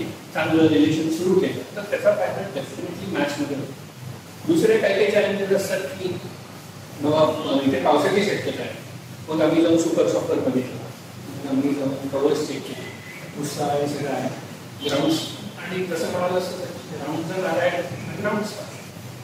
एक 0.00 0.08
चांगलं 0.34 0.68
रिलेशन 0.68 1.10
सुरू 1.10 1.40
केलं. 1.40 1.76
तर 1.76 1.82
त्याचा 1.82 2.10
फायदा 2.10 2.42
डेफिनेटली 2.54 3.16
मॅचमध्ये 3.18 3.56
होतो. 3.56 3.72
दुसरे 4.46 4.78
काही 4.78 4.94
काही 4.94 5.10
चॅलेंजेस 5.10 5.50
असतात 5.50 5.80
की 5.80 6.08
बाबा 7.02 7.60
इथे 7.66 7.82
पावसाची 7.84 8.24
शक्यता 8.24 8.62
आहे. 8.62 8.78
मग 9.28 9.42
आम्ही 9.42 9.62
जाऊन 9.62 9.78
सुपर 9.78 10.08
सॉकर 10.08 10.38
बघितलं. 10.38 11.48
आम्ही 11.50 11.74
जाऊन 11.74 12.08
कवर्स 12.08 12.46
चेक 12.48 12.62
केले. 12.62 12.88
पुष्सा 13.36 13.64
आहे 13.64 13.86
सगळं 13.88 14.10
आहे. 14.10 14.28
ग्राउंड 14.84 15.12
आणि 15.62 15.84
जसं 15.84 16.10
म्हणाल 16.10 16.38
असं 16.38 16.79
ग्राउंड 17.00 17.26
जर 17.26 17.46
आला 17.46 17.62
आहे 17.62 17.82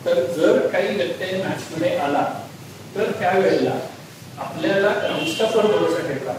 तर 0.04 0.25
जर 0.33 0.66
काही 0.66 0.97
व्यत्यय 0.97 1.42
मॅचमध्ये 1.42 1.97
आला 1.99 2.23
तर 2.95 3.11
त्यावेळेला 3.21 3.78
आपल्याला 4.38 4.88
ग्राउंड 4.92 5.42
पण 5.54 5.66
भरोसा 5.66 6.06
ठेवला 6.09 6.33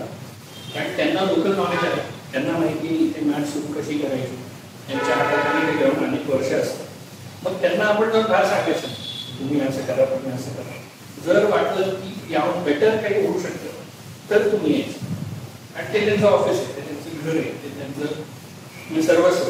कारण 0.74 0.96
त्यांना 0.98 1.22
लोकल 1.22 1.56
नॉलेज 1.56 1.84
आहे. 1.84 2.01
त्यांना 2.32 2.58
माहिती 2.58 2.88
आहे 2.88 2.96
इथे 2.98 3.22
मॅच 3.25 3.48
सुरू 3.53 3.74
कशी 3.74 3.98
करायची. 3.98 4.36
त्यांच्या 4.88 5.15
हाताखाली 5.15 5.67
ते 5.67 5.77
ग्राउंड 5.77 6.03
अनेक 6.08 6.29
वर्ष 6.29 6.51
असतात. 6.53 6.86
मग 7.44 7.62
त्यांना 7.62 7.86
आपण 7.86 8.10
जर 8.10 8.22
का 8.22 8.44
सांगायचं 8.50 8.88
तुम्ही 9.39 9.60
असं 9.62 9.86
करा 9.86 10.06
तुम्ही 10.06 10.32
असं 10.32 10.51
करा. 10.51 10.75
जर 11.25 11.46
वाटलं 11.46 11.89
की 11.94 12.34
याहून 12.34 12.63
बेटर 12.63 12.98
काही 12.98 13.25
होऊ 13.25 13.39
शकतं 13.39 14.29
तर 14.29 14.48
तुम्ही 14.51 14.74
यायचं. 14.74 15.06
आणि 15.75 15.94
ते 15.94 16.06
त्यांचं 16.06 16.27
ऑफिस 16.27 16.58
आहे 16.58 16.75
ते 16.75 16.82
त्यांचं 16.82 17.25
घर 17.25 17.39
आहे 17.39 17.50
ते 17.63 17.70
त्यांचं 17.77 18.22
म्हणजे 18.89 19.01
सर्वस्व 19.01 19.50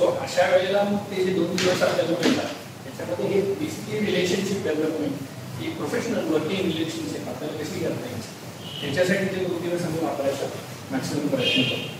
सो 0.00 0.06
अशा 0.24 0.44
वेळेला 0.50 0.82
मग 0.82 0.98
ते 1.10 1.24
जे 1.24 1.32
दोन 1.32 1.54
दिवस 1.56 1.82
आपल्याला 1.82 2.14
मिळतात 2.20 2.52
त्याच्यामध्ये 2.84 3.26
हे 3.32 3.40
बेसिकली 3.54 3.98
रिलेशनशिप 4.04 4.62
डेव्हलपमेंट 4.66 5.16
ही 5.60 5.70
प्रोफेशनल 5.70 6.28
वर्किंग 6.34 6.60
रिलेशनशिप 6.60 7.28
आपल्याला 7.28 7.56
कशी 7.56 7.80
करता 7.80 8.06
येईल? 8.06 8.20
त्याच्यासाठी 8.80 9.24
ते 9.34 9.44
दोन 9.44 9.58
दिवस 9.62 9.82
आम्ही 9.84 10.04
वापरायचा 10.04 10.46
मॅक्सिमम 10.90 11.26
प्रयत्न 11.28 11.62
करतो 11.62 11.98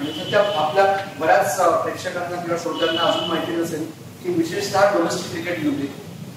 आणि 0.00 0.30
त्या 0.30 0.40
आपल्या 0.62 0.84
बऱ्याच 1.20 1.56
प्रेक्षकांना 1.82 2.40
किंवा 2.42 2.58
श्रोत्यांना 2.62 3.02
अजून 3.02 3.28
माहिती 3.28 3.52
नसेल 3.52 3.84
की 4.22 4.32
विशेषतः 4.32 4.92
डोमेस्टिक 4.94 5.30
क्रिकेटमध्ये 5.32 5.86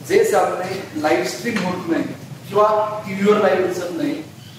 जे 0.08 0.24
सामने 0.32 1.02
लाईव्ह 1.02 1.28
स्ट्रीम 1.30 1.58
होत 1.66 1.90
नाही 1.90 2.04
किंवा 2.48 2.68
टीव्हीवर 3.08 3.42
लाईव्ह 3.42 3.68
दिसत 3.68 3.92
नाही 3.92 4.14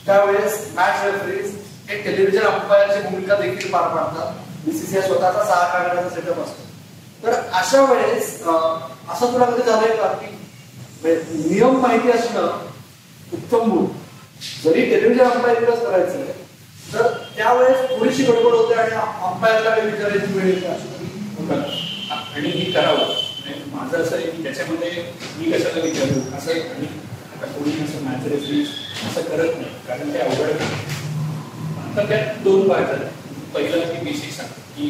त्यावेळेस 0.06 0.60
मॅच 0.74 1.04
रेफरीज 1.04 1.54
हे 1.88 2.02
टेलिव्हिजन 2.02 2.46
अंपायरची 2.46 3.08
भूमिका 3.08 3.34
देखील 3.34 3.70
पार 3.72 3.88
पाडतात. 3.94 4.44
बीसीसीआय 4.64 5.06
स्वतःचा 5.06 5.44
सहा 5.44 5.66
कागदाचा 5.72 6.08
सेटअप 6.14 6.38
असतो. 6.40 6.66
तर 7.22 7.32
अशा 7.60 7.80
वेळेस 7.90 8.26
असं 8.42 9.32
तुला 9.32 9.44
कधी 9.44 9.70
झालंय 9.70 9.96
का 9.96 10.12
की 10.14 10.26
म्हणजे 11.02 11.48
नियम 11.48 11.80
माहिती 11.80 12.10
असणं 12.10 12.66
उत्तम 13.32 13.70
गुण. 13.70 13.86
जरी 14.64 14.84
टेलिव्हिजन 14.90 15.30
अंपायरिंगच 15.30 15.82
करायचं 15.84 16.18
आहे 16.18 16.32
तर 16.92 17.06
त्यावेळेस 17.36 17.88
थोडीशी 17.90 18.22
गडबड 18.24 18.54
होते 18.54 18.74
आणि 18.74 18.94
अंपायरला 19.26 19.70
काही 19.70 19.90
विचारायची 19.90 20.38
वेळ 20.38 20.46
येते 20.46 20.66
आणि 21.48 22.50
हे 22.50 22.70
करावं. 22.72 22.98
म्हणजे 22.98 23.64
माझं 23.74 24.02
असं 24.02 24.16
आहे 24.16 24.30
की 24.30 24.42
त्याच्यामध्ये 24.42 24.90
मी 25.38 25.50
कशाला 25.52 25.82
विचारू? 25.84 26.20
असं 26.38 26.50
एक 26.50 26.70
आणि 26.70 26.86
आता 27.36 27.46
कोणी 27.52 27.72
असं 27.84 28.04
मॅच 28.04 28.26
रेफरीज 28.32 28.68
असं 29.08 29.20
करत 29.28 29.56
नाही. 29.56 29.70
कारण 29.88 30.12
ते 30.14 30.18
अवघड 30.18 30.50
नाही 30.60 31.96
तर 31.96 32.08
त्यात 32.08 32.42
दोन 32.44 32.68
पार्ट 32.68 32.88
आहेत 32.88 33.27
पहिलं 33.54 33.92
की 33.92 34.04
बेसिक 34.04 34.32
सांग 34.32 34.48
की 34.76 34.86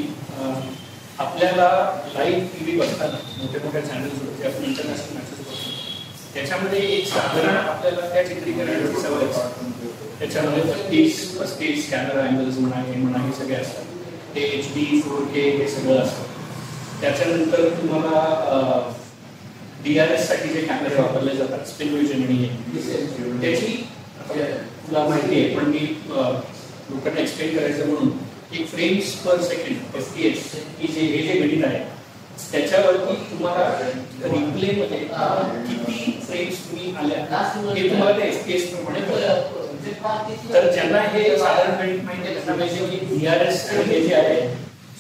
आपल्याला 1.19 1.69
लाईव्ह 2.15 2.47
टी 2.49 2.65
व्ही 2.65 2.79
बघताना 2.79 3.19
मोठ्या 3.39 3.61
मोठ्या 3.65 3.81
चॅनल्सवरती 3.83 4.47
आपण 4.47 4.65
इंटरनॅशनल 4.65 5.15
मॅचेस 5.15 5.39
बघतो. 5.39 6.35
त्याच्यामध्ये 6.35 6.81
एक 6.97 7.07
साधारण 7.09 7.57
आपल्याला 7.57 8.09
त्या 8.13 8.27
चित्रीकरणाची 8.29 9.01
सवय 9.03 9.27
असते. 9.27 9.89
त्याच्यामध्ये 10.19 10.91
तीस 10.91 11.27
पस्तीस 11.39 11.91
कॅमेरा 11.91 12.23
अँगल्स 12.27 12.59
म्हणा 12.59 12.83
हे 12.83 12.95
म्हणा 13.03 13.25
हे 13.25 13.33
सगळे 13.39 13.57
असतात. 13.57 13.85
ते 14.35 14.41
एच 14.59 14.67
डी 14.75 15.01
फोर 15.01 15.25
के 15.35 15.49
हे 15.51 15.69
सगळं 15.69 16.01
असतं. 16.03 16.23
त्याच्यानंतर 17.01 17.69
तुम्हाला 17.81 18.95
डी 19.85 19.99
आर 19.99 20.11
एससाठी 20.13 20.49
जे 20.49 20.61
कॅमेरे 20.61 20.95
वापरले 20.95 21.37
जातात 21.37 21.67
स्पिन 21.69 21.95
विजन 21.95 22.23
आणि 22.23 22.49
त्याची 23.41 23.77
तुला 24.89 25.03
माहिती 25.09 25.35
आहे 25.35 25.57
पण 25.57 25.71
मी 25.71 25.87
लोकांना 26.91 27.21
एक्सप्लेन 27.21 27.57
करायचं 27.57 27.87
म्हणून 27.87 28.09
एक 28.51 28.67
frames 28.69 29.15
per 29.25 29.41
second 29.43 29.97
F 29.97 30.13
P 30.15 30.27
S 30.27 30.53
ही 30.79 30.89
जे 30.89 31.01
हे 31.07 31.23
जे 31.23 31.39
गणित 31.41 31.65
आहे 31.65 31.81
त्याच्यावरती 32.43 33.15
तुम्हाला 33.31 33.65
रिप्ले 34.25 34.73
मध्ये 34.73 34.99
किती 34.99 36.13
फ्रेम्स 36.27 36.65
तुम्ही 36.69 36.95
आल्या 36.97 37.19
हे 37.75 37.89
तुम्हाला 37.89 38.17
ते 38.19 38.29
एफ 38.29 38.45
पी 38.47 38.53
एस 38.53 38.71
प्रमाणे 38.71 39.01
तर 40.53 40.71
ज्यांना 40.73 41.01
हे 41.09 41.37
साधारण 41.39 41.77
गणित 41.79 42.03
माहिती 42.05 42.27
आहे 42.27 42.35
त्यांना 42.35 42.55
माहिती 42.57 42.85
आहे 42.85 42.99
की 42.99 43.27
एस 43.49 43.69
हे 43.71 44.01
जे 44.01 44.15
आहे 44.15 44.41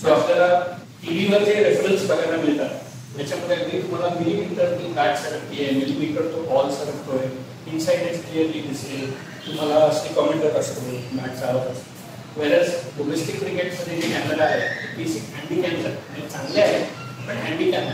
सो 0.03 0.13
आपल्याला 0.15 0.59
टीव्हीवर 1.03 1.45
जे 1.45 1.55
रेफरन्स 1.65 2.07
बघायला 2.09 2.37
मिळतात 2.37 2.87
त्याच्यामध्ये 3.17 3.57
अगदी 3.57 3.81
तुम्हाला 3.83 4.15
मिलीमीटर 4.15 4.77
ती 4.79 4.93
बॅट 4.93 5.17
सरकती 5.19 5.71
मिलीमीटर 5.75 6.33
तो 6.33 6.43
बॉल 6.51 6.71
सरकतोय 6.75 7.27
इनसाइड 7.73 8.09
एज 8.09 8.21
क्लिअरली 8.23 8.61
दिसेल 8.69 9.11
तुम्हाला 9.47 9.85
असे 9.87 10.15
कॉमेंटर 10.15 10.59
असतो 10.61 10.91
मॅट 11.13 11.39
चालत 11.41 11.71
असतो. 11.71 11.98
वेरस 12.39 12.75
डोमेस्टिक 12.97 13.39
क्रिकेटमध्ये 13.41 14.01
जे 14.01 14.09
कॅमेरा 14.09 14.45
आहे 14.45 14.97
बेसिक 14.97 15.23
हँडीकॅम्स 15.35 15.87
आहेत 15.87 16.31
चांगले 16.33 16.61
आहेत 16.61 16.85
पण 17.29 17.37
हँडीकॅम 17.47 17.89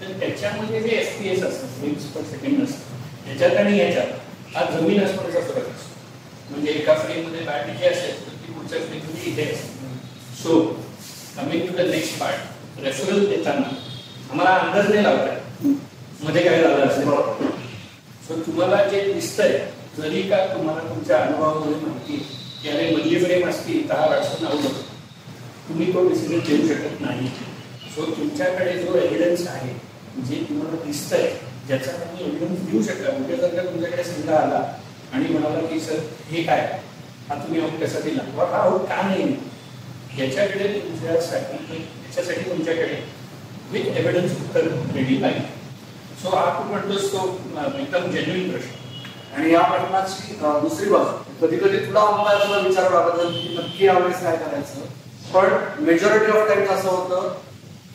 तर 0.00 0.12
त्याच्यामध्ये 0.20 0.80
जे 0.82 0.96
एफ 0.96 1.18
पी 1.18 1.28
एस 1.28 1.42
असतात 1.44 1.78
फ्रेम्स 1.78 2.04
पर 2.14 2.22
सेकंड 2.30 2.62
असतात 2.64 3.26
त्याच्यात 3.26 3.56
आणि 3.64 3.78
याच्यात 3.78 4.54
हा 4.54 4.64
जमीन 4.70 5.02
आसमानाचा 5.02 5.40
फरक 5.40 5.68
असतो. 5.68 5.94
म्हणजे 6.50 6.72
एका 6.72 6.94
फ्रेममध्ये 6.98 7.40
बॅट 7.44 7.68
इथे 7.68 7.86
असेल 7.86 8.20
तर 8.26 8.34
ती 8.42 8.52
पुढच्या 8.52 8.78
फ्रेममध्ये 8.80 9.30
इथे 9.30 9.42
असेल. 9.52 9.70
So 10.42 10.60
coming 11.36 11.66
to 11.66 11.76
the 11.76 11.88
next 11.90 12.18
part 12.20 12.82
referral 12.84 13.24
देताना 13.26 13.68
आम्हाला 14.30 14.50
अंदाज 14.56 14.90
नाही 14.90 15.02
लावता 15.04 15.68
मध्ये 16.22 16.42
काय 16.42 16.62
झालं 16.62 16.86
असेल? 16.86 17.10
सो 18.28 18.40
तुम्हाला 18.46 18.82
जे 18.90 19.00
दिसतंय 19.12 19.58
जरी 19.98 20.22
का 20.30 20.44
तुम्हाला 20.54 20.88
तुमच्या 20.88 21.18
अनुभवामध्ये 21.22 21.74
माहिती 21.80 22.24
आहे 22.68 22.76
की 22.78 22.84
अरे 22.84 22.96
मधली 22.96 23.18
फ्रेम 23.24 23.48
असती 23.48 23.78
तर 23.90 24.20
तुम्ही 25.68 25.92
तो 25.94 26.08
डिसिजन 26.08 26.38
देऊ 26.46 26.66
शकत 26.68 27.00
नाही. 27.00 27.28
सो 27.94 28.04
तुमच्याकडे 28.16 28.72
जो 28.78 28.96
एव्हिडन्स 28.98 29.46
आहे 29.48 29.72
जे 30.26 30.42
तुम्हाला 30.48 30.84
दिसतंय 30.84 31.30
ज्याचा 31.66 31.92
तुम्ही 31.92 32.24
एव्हिडन्स 32.24 32.60
देऊ 32.70 32.82
शकता. 32.82 33.12
म्हणजे 33.12 33.36
जर 33.36 33.54
का 33.54 33.62
तुमच्याकडे 33.62 34.04
संघ 34.04 34.28
आला 34.30 34.62
आणि 35.12 35.28
म्हणाला 35.28 35.66
की 35.68 35.80
सर 35.80 35.98
हे 36.30 36.42
काय? 36.42 36.60
हा 37.28 37.34
तुम्ही 37.34 37.60
आऊट 37.60 37.80
कसा 37.82 38.00
दिला? 38.00 38.22
व 38.36 38.44
हा 38.52 38.58
आऊट 38.62 38.88
का 38.88 39.02
नाही? 39.02 39.24
ह्याच्याकडे 40.12 40.68
तुमच्यासाठी 40.84 41.76
याच्यासाठी 41.76 42.50
तुमच्याकडे 42.50 43.02
विथ 43.70 43.96
एव्हिडन्स 43.96 44.32
उत्तर 44.32 44.66
रेडी 44.94 45.16
पाहिजे. 45.22 45.46
सो 46.22 46.36
हा 46.36 46.44
तू 46.58 46.68
म्हणतोस 46.70 47.12
तो 47.12 47.18
एकदम 47.78 48.10
जेन्युइन 48.10 48.50
प्रश्न. 48.50 48.70
आणि 49.36 49.52
या 49.52 49.60
प्रश्नाची 49.60 50.36
दुसरी 50.40 50.90
बाजू. 50.90 51.25
कधी 51.40 51.56
कधी 51.56 51.78
तुला 51.78 52.00
अंपायरला 52.00 52.58
विचारावं 52.58 52.94
लागत 52.94 53.32
की 53.32 53.56
नक्की 53.58 53.84
यावेळेस 53.86 54.22
काय 54.22 54.36
करायचं. 54.36 54.80
पण 55.32 55.84
मेजॉरिटी 55.84 56.30
ऑफ 56.32 56.48
टाइम 56.48 56.70
असं 56.72 56.88
होतं 56.88 57.28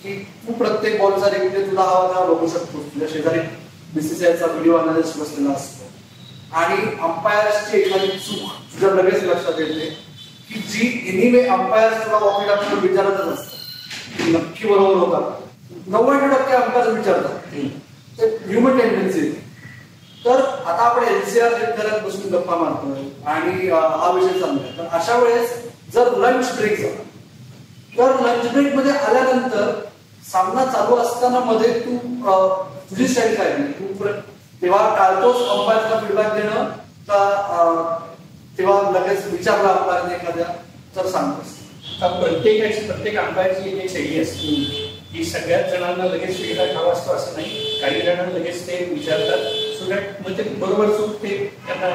की 0.04 0.14
तू 0.48 0.54
प्रत्येक 0.54 1.00
बॉलचा 1.02 1.30
रिप्ले 1.30 1.66
तुला 1.70 1.82
हवा 1.82 2.08
तेव्हा 2.08 2.26
बघू 2.34 2.48
शकतोस. 2.48 2.86
तुझ्या 2.94 3.08
शेजारी 3.10 3.40
बीसीसीआयचा 3.94 4.46
व्हिडिओ 4.46 4.78
अनालिस्ट 4.78 5.18
बसलेला 5.20 5.54
असतो. 5.54 5.90
आणि 6.56 6.76
अंपायर्सची 7.02 7.78
एखादी 7.78 8.08
चूक 8.08 8.50
तुझ्या 8.74 8.90
लगेच 8.96 9.24
लक्षात 9.24 9.60
येते 9.60 9.90
की 10.50 10.60
जी 10.70 10.88
एनिवे 11.08 11.46
अंपायर 11.48 11.94
तुला 12.06 12.18
ऑफिस 12.18 12.50
आपल्याला 12.50 12.80
विचारतच 12.82 13.28
असतात. 13.34 14.28
नक्की 14.28 14.68
बरोबर 14.68 14.96
होता 14.96 15.20
नव्याण्णव 15.88 16.36
टक्के 16.36 16.56
अंपायर 16.56 16.90
विचारतात. 16.90 17.38
ते 18.20 18.26
ह्युमन 18.48 18.78
टेंडन्सी 18.80 19.22
तर 20.26 20.42
आता 20.42 20.84
आपण 20.84 21.04
एनसीआर 21.04 21.54
करत 21.54 22.04
बसून 22.04 22.32
गप्पा 22.34 22.56
मारतोय 22.56 23.04
आणि 23.26 23.70
हा 23.70 24.12
विषय 24.16 24.40
चाललाय 24.40 24.78
तर 24.78 24.88
अशा 24.92 25.16
वेळेस 25.18 25.54
जर 25.94 26.12
लंच 26.18 26.56
ब्रेक 26.58 26.82
झाला 26.82 27.04
तर 27.98 28.20
लंच 28.20 28.52
ब्रेकमध्ये 28.52 28.92
आल्यानंतर 28.92 29.72
सामना 30.32 30.66
चालू 30.66 30.96
असताना 30.96 31.40
मध्ये 31.40 31.80
तू 31.80 31.98
तुझी 32.90 33.08
स्टाईल 33.08 33.36
काय 33.36 33.52
तू 33.80 33.94
प्र- 33.94 34.14
तेव्हा 34.62 34.96
टाळतोस 34.98 35.36
अंपायरला 35.50 36.00
फीडबॅक 36.00 36.34
देणं 36.34 36.64
का 37.08 37.98
तेव्हा 38.58 38.92
लगेच 38.92 39.26
विचारला 39.26 39.70
अंपायरने 39.70 40.14
एखाद्या? 40.14 40.46
तर 40.96 41.08
सांगतोस. 41.08 41.58
प्रत्येकाची 42.00 42.86
प्रत्येक 42.88 43.18
अंपायरची 43.18 43.80
एक 43.80 43.92
शैली 43.92 44.22
असते. 44.22 44.91
की 45.14 45.24
सगळ्याच 45.26 45.72
जणांना 45.72 46.06
लगेच 46.06 46.40
वेगळा 46.40 46.66
खावा 46.74 46.92
असतो 46.94 47.12
असं 47.12 47.34
नाही. 47.36 47.80
काही 47.82 48.02
जणांना 48.02 48.38
लगेच 48.38 48.68
ते 48.68 48.78
विचारतात. 48.90 49.46
सो 49.80 49.90
दॅट 49.90 50.22
म्हणजे 50.22 50.44
ते 50.44 50.50
बरोबर 50.60 50.90
चूक 50.98 51.16
ते 51.24 51.38
त्यांना 51.68 51.88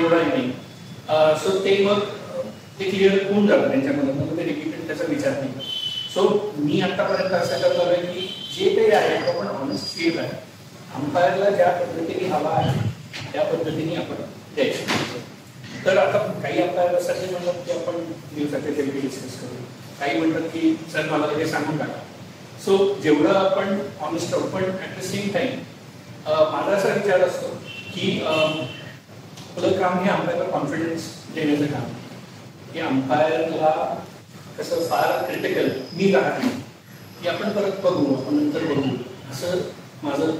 एवढा 0.00 0.22
नाही 0.22 0.50
सो 1.42 1.58
ते 1.64 1.76
मग 1.84 2.00
ते 2.78 2.90
क्लिअर 2.90 3.22
होऊन 3.30 3.46
जातं 3.46 3.68
त्यांच्यामध्ये 3.68 4.14
मग 4.14 4.36
ते 4.36 4.44
रिपीटेड 4.44 4.86
त्याचा 4.86 5.04
विचार 5.08 5.32
नाही 5.32 5.66
सो 6.14 6.52
मी 6.56 6.80
आतापर्यंत 6.80 7.32
असं 7.34 7.60
करतो 7.62 7.82
आहे 7.82 8.02
की 8.02 8.26
जे 8.56 8.74
काही 8.74 8.90
आहे 8.90 9.16
तो 9.26 9.38
आपण 9.38 9.46
ऑनेस्ट 9.56 9.96
फील 9.96 10.18
आहे. 10.18 10.46
अंपायरला 10.96 11.50
ज्या 11.50 11.70
पद्धतीने 11.78 12.28
हवा 12.28 12.50
आहे 12.58 12.88
त्या 13.32 13.42
पद्धतीने 13.44 13.96
आपण 13.96 14.22
द्यायचं. 14.54 15.16
तर 15.84 15.98
आता 15.98 16.18
काही 16.42 16.62
अंपायर 16.62 16.94
असं 16.96 17.30
म्हणतात 17.32 17.64
की 17.66 17.72
आपण 17.72 18.04
दिवसाचे 18.34 18.76
तेवढी 18.76 19.00
डिस्कस 19.00 19.40
करू. 19.40 19.64
काही 20.00 20.18
म्हणतात 20.18 20.48
की 20.52 20.74
सर 20.92 21.10
मला 21.10 21.26
हे 21.36 21.46
सांगून 21.46 21.78
टाका. 21.78 22.00
सो 22.64 22.76
जेवढं 23.02 23.34
आपण 23.34 23.78
ऑनेस्ट 24.06 24.34
आहोत 24.34 24.50
पण 24.52 24.64
ॲट 24.64 24.98
द 24.98 25.02
सेम 25.04 25.28
टाइम 25.34 25.58
माझा 26.26 26.70
असा 26.76 26.88
विचार 26.94 27.20
असतो 27.26 27.48
की 27.94 28.10
आपलं 28.26 29.78
काम 29.80 29.98
हे 30.04 30.10
अंपायरला 30.10 30.44
कॉन्फिडन्स 30.50 31.06
देण्याचं 31.34 31.66
काम 31.72 31.92
की 32.72 32.80
अंपायरला 32.80 33.70
कसं 34.58 34.88
फार 34.88 35.24
क्रिटिकल 35.26 35.68
मी 35.96 36.10
राहत 36.12 36.38
नाही. 36.38 36.50
की 37.22 37.28
आपण 37.28 37.50
परत 37.52 37.80
बघू 37.84 38.14
आपण 38.14 38.34
नंतर 38.34 38.64
बघू. 38.64 38.90
असं 39.30 39.58
माझं 40.02 40.34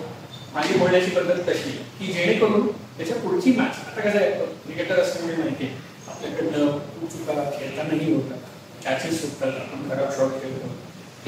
माझी 0.54 0.78
बोलण्याची 0.78 1.10
पद्धत 1.10 1.40
तशी 1.48 1.68
आहे. 1.68 1.78
की 1.98 2.12
जेणेकरून 2.12 2.66
त्याच्या 2.98 3.16
पुढची 3.22 3.52
मॅच 3.56 3.78
आता 3.86 4.00
कसं 4.00 4.18
आहे 4.18 4.30
क्रिकेटर 4.64 5.00
असल्यामुळे 5.02 5.36
माहिती 5.36 5.64
आहे 5.64 5.76
आपल्याकडनं 6.08 7.06
चुका 7.08 7.34
खेळतानाही 7.58 8.12
होतात. 8.14 8.38
कॅचेस 8.84 9.20
सुटतात 9.20 9.60
आपण 9.60 9.88
खराब 9.90 10.10
शॉट 10.16 10.40
खेळतो. 10.42 10.68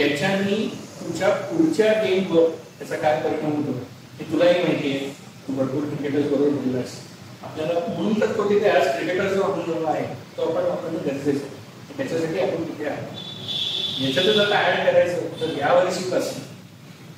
त्याच्यानी 0.01 0.79
तुमच्या 1.01 1.29
पुढच्या 1.29 1.93
गेमवर 1.93 2.49
त्याचा 2.49 2.97
काय 2.97 3.21
परिणाम 3.21 3.53
होतो? 3.53 3.73
हे 4.19 4.33
तुलाही 4.33 4.63
माहिती 4.63 4.91
आहे 4.91 5.09
तू 5.09 5.53
भरपूर 5.53 5.85
क्रिकेटर्स 5.85 6.31
बरोबर 6.31 6.49
बोललास 6.49 6.89
आपल्याला 7.43 7.73
म्हणून 7.89 8.21
तर 8.21 8.27
तो 8.27 8.51
तिथे 8.51 8.69
आज 8.69 8.87
क्रिकेटर 8.87 9.35
जो 9.35 9.43
आपण 9.43 9.61
जो 9.61 9.87
आहे. 9.87 10.05
तो 10.37 10.43
आपण 10.43 10.69
वापरणं 10.69 10.99
गरजेचं 11.05 11.31
आहे. 11.31 11.97
त्याच्यासाठी 11.97 12.41
आपण 12.41 12.63
तिथे 12.63 12.89
आहे. 12.89 14.07
याच्यातच 14.07 14.39
आता 14.39 14.67
ऍड 14.69 14.91
करायचं. 14.91 15.41
तर 15.41 15.59
या 15.59 15.73
वर्षीपासून 15.73 16.43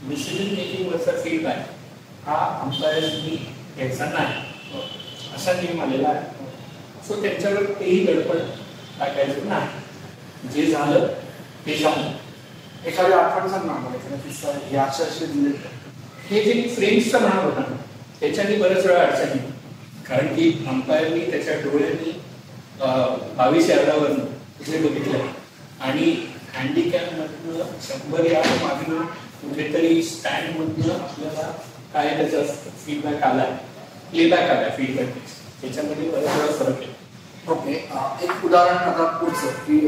डिसिजन 0.08 0.54
मेकिंग 0.54 0.92
वरचा 0.92 1.12
आहे. 1.48 1.64
हा 2.26 2.60
अंपायर्सनी 2.62 3.36
घ्यायचा 3.76 4.04
नाही. 4.04 4.34
असा 5.36 5.52
नियम 5.52 5.82
आलेला 5.82 6.08
आहे. 6.08 6.26
सो 7.08 7.22
त्यांच्यावर 7.22 7.62
तेही 7.80 8.04
गडबड 8.04 8.38
टाकायचं 8.98 9.48
नाही. 9.48 9.68
जे 10.54 10.72
झालं 10.72 11.06
ते 11.66 11.78
झालं. 11.78 12.31
एखादी 12.86 13.12
आठवण 13.12 13.48
सांग 13.50 13.64
ना 13.66 13.72
आम्हाला 13.72 13.96
एखादा 13.96 14.16
किस्सा 14.22 14.52
हे 14.62 14.76
अशा 14.78 15.04
दिले 15.24 15.50
हे 16.30 16.42
जे 16.44 16.52
मी 16.54 16.68
फ्रेम्सचं 16.74 17.20
म्हणत 17.20 17.44
होता 17.44 17.60
ना 17.60 17.76
त्याच्यानी 18.20 18.56
बऱ्याच 18.56 18.86
वेळा 18.86 19.00
अडचणी 19.00 19.38
कारण 20.08 20.34
की 20.36 20.50
अंपायरनी 20.68 21.30
त्याच्या 21.30 21.54
डोळ्यांनी 21.60 22.12
बावीस 23.36 23.68
यार्डावरनं 23.70 24.24
तिथे 24.58 24.78
बघितलं 24.78 25.26
आणि 25.80 26.14
हँडिकॅप 26.54 27.12
मधनं 27.12 27.78
शंभर 27.82 28.24
यार्ड 28.24 28.62
मागणं 28.62 29.04
कुठेतरी 29.42 30.02
स्टँड 30.02 30.58
मधनं 30.58 30.94
आपल्याला 30.94 31.50
काय 31.94 32.16
त्याचा 32.16 32.42
फीडबॅक 32.86 33.22
आलाय 33.22 33.50
प्लेबॅक 34.10 34.50
आलाय 34.50 34.70
फीडबॅक 34.76 35.14
त्याच्यामध्ये 35.62 36.08
बऱ्याच 36.10 36.36
वेळा 36.36 36.52
फरक 36.54 36.78
आहे. 36.78 36.90
ओके 37.48 37.72
एक 38.24 38.44
उदाहरण 38.44 38.76
आता 38.78 39.04
पुढचं 39.18 39.50
की 39.66 39.78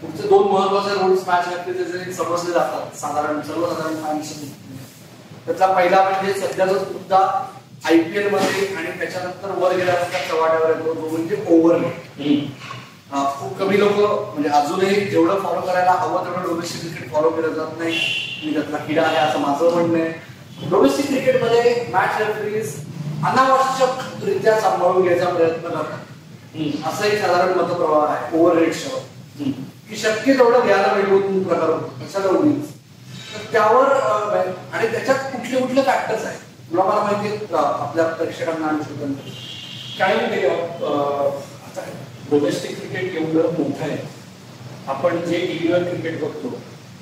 पुढचे 0.00 0.28
दोन 0.28 0.46
महत्त्वाचे 0.48 0.94
रोल्स 0.94 1.26
मॅच 1.28 1.48
घातले 1.48 1.72
त्याचे 1.74 2.12
समजले 2.12 2.52
जातात 2.52 2.96
साधारण 2.96 3.40
सर्वसाधारण 3.40 4.02
फॅन्स 4.02 4.32
त्यातला 5.46 5.66
पहिला 5.66 6.02
म्हणजे 6.02 6.32
सध्याचा 6.40 6.72
मुद्दा 6.92 7.18
आय 7.86 7.96
पी 7.98 8.18
एलमध्ये 8.18 8.66
आणि 8.76 8.98
त्याच्यानंतर 8.98 9.50
वर 9.58 9.74
गेल्यानंतर 9.76 10.28
चव्हाट्यावर 10.28 10.68
येतो 10.68 10.94
तो 10.94 11.08
म्हणजे 11.08 11.36
ओव्हर 11.48 11.82
खूप 13.38 13.58
कमी 13.58 13.78
लोक 13.80 13.96
म्हणजे 13.96 14.48
अजूनही 14.50 15.04
जेवढं 15.04 15.40
फॉलो 15.42 15.60
करायला 15.60 15.90
हवं 15.90 16.24
तेवढं 16.24 16.46
डोमेस्टिक 16.46 16.80
क्रिकेट 16.82 17.12
फॉलो 17.12 17.30
केलं 17.30 17.52
जात 17.54 17.78
नाही. 17.78 17.98
मी 18.44 18.52
त्यातला 18.54 18.76
किडा 18.76 19.02
आहे 19.02 19.16
असं 19.18 19.40
माझं 19.40 19.70
म्हणणं 19.74 19.98
आहे. 19.98 20.68
डोमेस्टिक 20.70 21.06
क्रिकेटमध्ये 21.06 21.84
मॅच 21.92 22.20
रेफरीज 22.20 22.74
अनावश्यक 23.26 24.24
रित्या 24.24 24.60
सांभाळून 24.60 25.02
घ्यायचा 25.02 25.28
प्रयत्न 25.28 25.68
करतात. 25.68 25.98
असं 26.88 27.04
एक 27.04 27.20
साधारण 27.20 27.58
मतप्रवाह 27.58 28.06
आहे 28.06 28.38
ओव्हर 28.38 28.56
रेटच्यावर 28.56 29.52
की 29.88 29.96
शक्य 29.96 30.32
तेवढं 30.32 30.66
घ्यायला 30.66 30.92
मिळवून 30.94 31.42
प्रकार 31.42 31.68
होतो. 31.70 32.36
उगीच 32.36 32.70
तर 33.34 33.52
त्यावर 33.52 33.92
आणि 34.72 34.88
त्याच्यात 34.92 35.32
कुठले 35.32 35.60
कुठले 35.60 35.82
फॅक्टर्स 35.82 36.24
आहेत? 36.24 36.38
तुला 36.70 36.84
मला 36.84 37.02
माहिती 37.02 37.46
का 37.46 37.58
आपल्या 37.58 38.04
प्रेक्षकांना 38.06 38.66
आणि 38.66 38.84
श्रोत्यांना. 38.84 39.30
काय 39.98 40.14
नाही 40.16 40.46
आता 40.46 41.82
डोमेस्टिक 42.30 42.78
क्रिकेट 42.78 43.14
एवढं 43.16 43.52
मोठं 43.58 43.84
आहे. 43.88 43.96
आपण 44.88 45.24
जे 45.26 45.38
टीव्हीवर 45.46 45.82
क्रिकेट 45.90 46.20
बघतो 46.20 46.48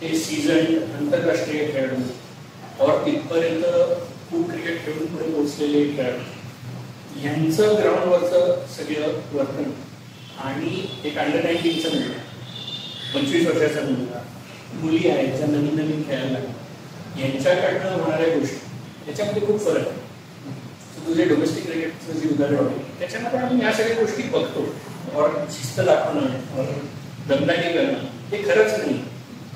ते 0.01 0.16
सीझन 0.18 0.77
आंतरराष्ट्रीय 0.97 1.66
खेळाडू. 1.73 2.03
और 2.81 3.05
तिथपर्यंत 3.07 3.64
खूप 4.31 4.51
क्रिकेट 4.51 4.85
खेळून 4.85 5.07
पुढे 5.07 5.31
पोहोचलेले 5.31 5.85
खेळाडू. 5.97 6.23
यांचं 7.25 7.75
ग्राउंडवरचं 7.79 8.66
सगळं 8.77 9.18
वर्तन 9.33 9.71
आणि 10.45 10.87
एक 11.05 11.18
अंडर 11.18 11.42
नाईन्टीनचं 11.45 11.95
मुलगा 11.95 12.22
पंचवीस 13.14 13.46
वर्षाचा 13.46 13.81
मुलगा. 13.88 14.20
मुली 14.83 15.09
आहेत 15.09 15.37
ज्या 15.37 15.46
नवीन 15.46 15.75
नवीन 15.77 16.03
खेळायला 16.03 16.31
लागतात 16.31 17.18
यांच्याकडनं 17.20 18.03
होणाऱ्या 18.03 18.35
गोष्टी 18.37 19.09
याच्यामध्ये 19.09 19.46
खूप 19.46 19.64
फरक 19.64 19.88
आहे. 19.88 20.01
तुझे 21.07 21.25
डोमेस्टिक 21.25 21.64
क्रिकेटचं 21.64 22.18
जे 22.20 22.29
उदाहरण 22.35 22.66
आहे 22.66 22.79
त्याच्यामध्ये 22.98 23.38
आम्ही 23.38 23.64
या 23.64 23.72
सगळ्या 23.72 23.96
गोष्टी 24.01 24.22
बघतो. 24.33 24.64
और 25.14 25.31
शिस्त 25.51 25.81
दाखवणं 25.81 26.59
और 26.59 26.66
दमदाटी 27.29 27.72
करणं 27.72 28.07
हे 28.31 28.42
खरंच 28.42 28.79
नाही. 28.79 28.98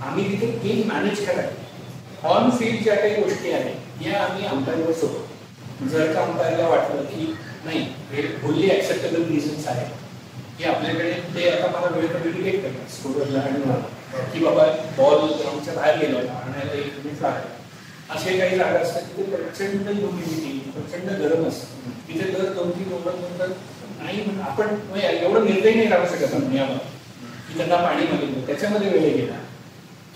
आम्ही 0.02 0.24
तिथे 0.30 0.46
गेम 0.64 0.88
मॅनेज 0.88 1.24
करायला 1.26 2.28
ऑन 2.28 2.50
फील्ड 2.58 2.82
ज्या 2.84 2.94
काही 2.94 3.22
गोष्टी 3.22 3.50
आहेत 3.52 4.06
या 4.06 4.22
आम्ही 4.24 4.46
अंपायरवर 4.46 4.92
सोडतो. 4.92 5.86
जर 5.86 6.12
का 6.12 6.22
अंपायरला 6.22 6.68
वाटलं 6.68 7.02
की 7.04 7.32
नाही 7.64 7.80
हे 8.10 8.22
फुल्ली 8.42 8.70
ऍक्सेप्टेबल 8.70 9.24
रिझन्स 9.28 9.66
आहेत. 9.68 9.94
की 10.58 10.64
आपल्याकडे 10.64 11.12
ते 11.34 11.48
आता 11.50 11.66
मला 11.70 11.96
वेळ 11.96 12.06
कम्युनिकेट 12.06 12.62
करतात 12.62 12.92
स्कोररला 12.92 13.40
आणि 13.40 13.64
मला 13.64 14.24
की 14.32 14.38
बाबा 14.44 14.64
बॉल 14.96 15.28
ग्राउंडच्या 15.30 15.74
बाहेर 15.74 15.98
गेला 15.98 16.18
आणायला 16.32 16.72
एक 16.72 16.92
मिनिट 17.04 17.22
लागला 17.22 18.14
असे 18.14 18.38
काही 18.38 18.56
जागा 18.58 18.78
असतात 18.78 19.02
तिथे 19.02 19.36
प्रचंड 19.36 19.88
ह्युमिडिटी 19.88 20.70
प्रचंड 20.70 21.08
गरम 21.22 21.46
असतं. 21.48 21.90
तिथे 22.08 22.30
दर 22.30 22.52
दोन 22.52 22.70
तीन 22.70 22.92
ओव्हर 22.92 23.14
म्हणतात 23.14 23.48
नाही 24.02 24.20
आपण 24.40 24.74
म्हणजे 24.90 25.08
एवढं 25.08 25.44
निर्णय 25.44 25.74
नाही 25.74 25.88
राहू 25.88 26.06
शकत 26.06 26.34
नियमात 26.48 26.78
की 27.48 27.56
त्यांना 27.58 27.76
पाणी 27.76 28.06
मागितलं 28.06 28.46
त्याच्यामध्ये 28.46 28.90
वेळ 28.90 29.14
गेला. 29.16 29.36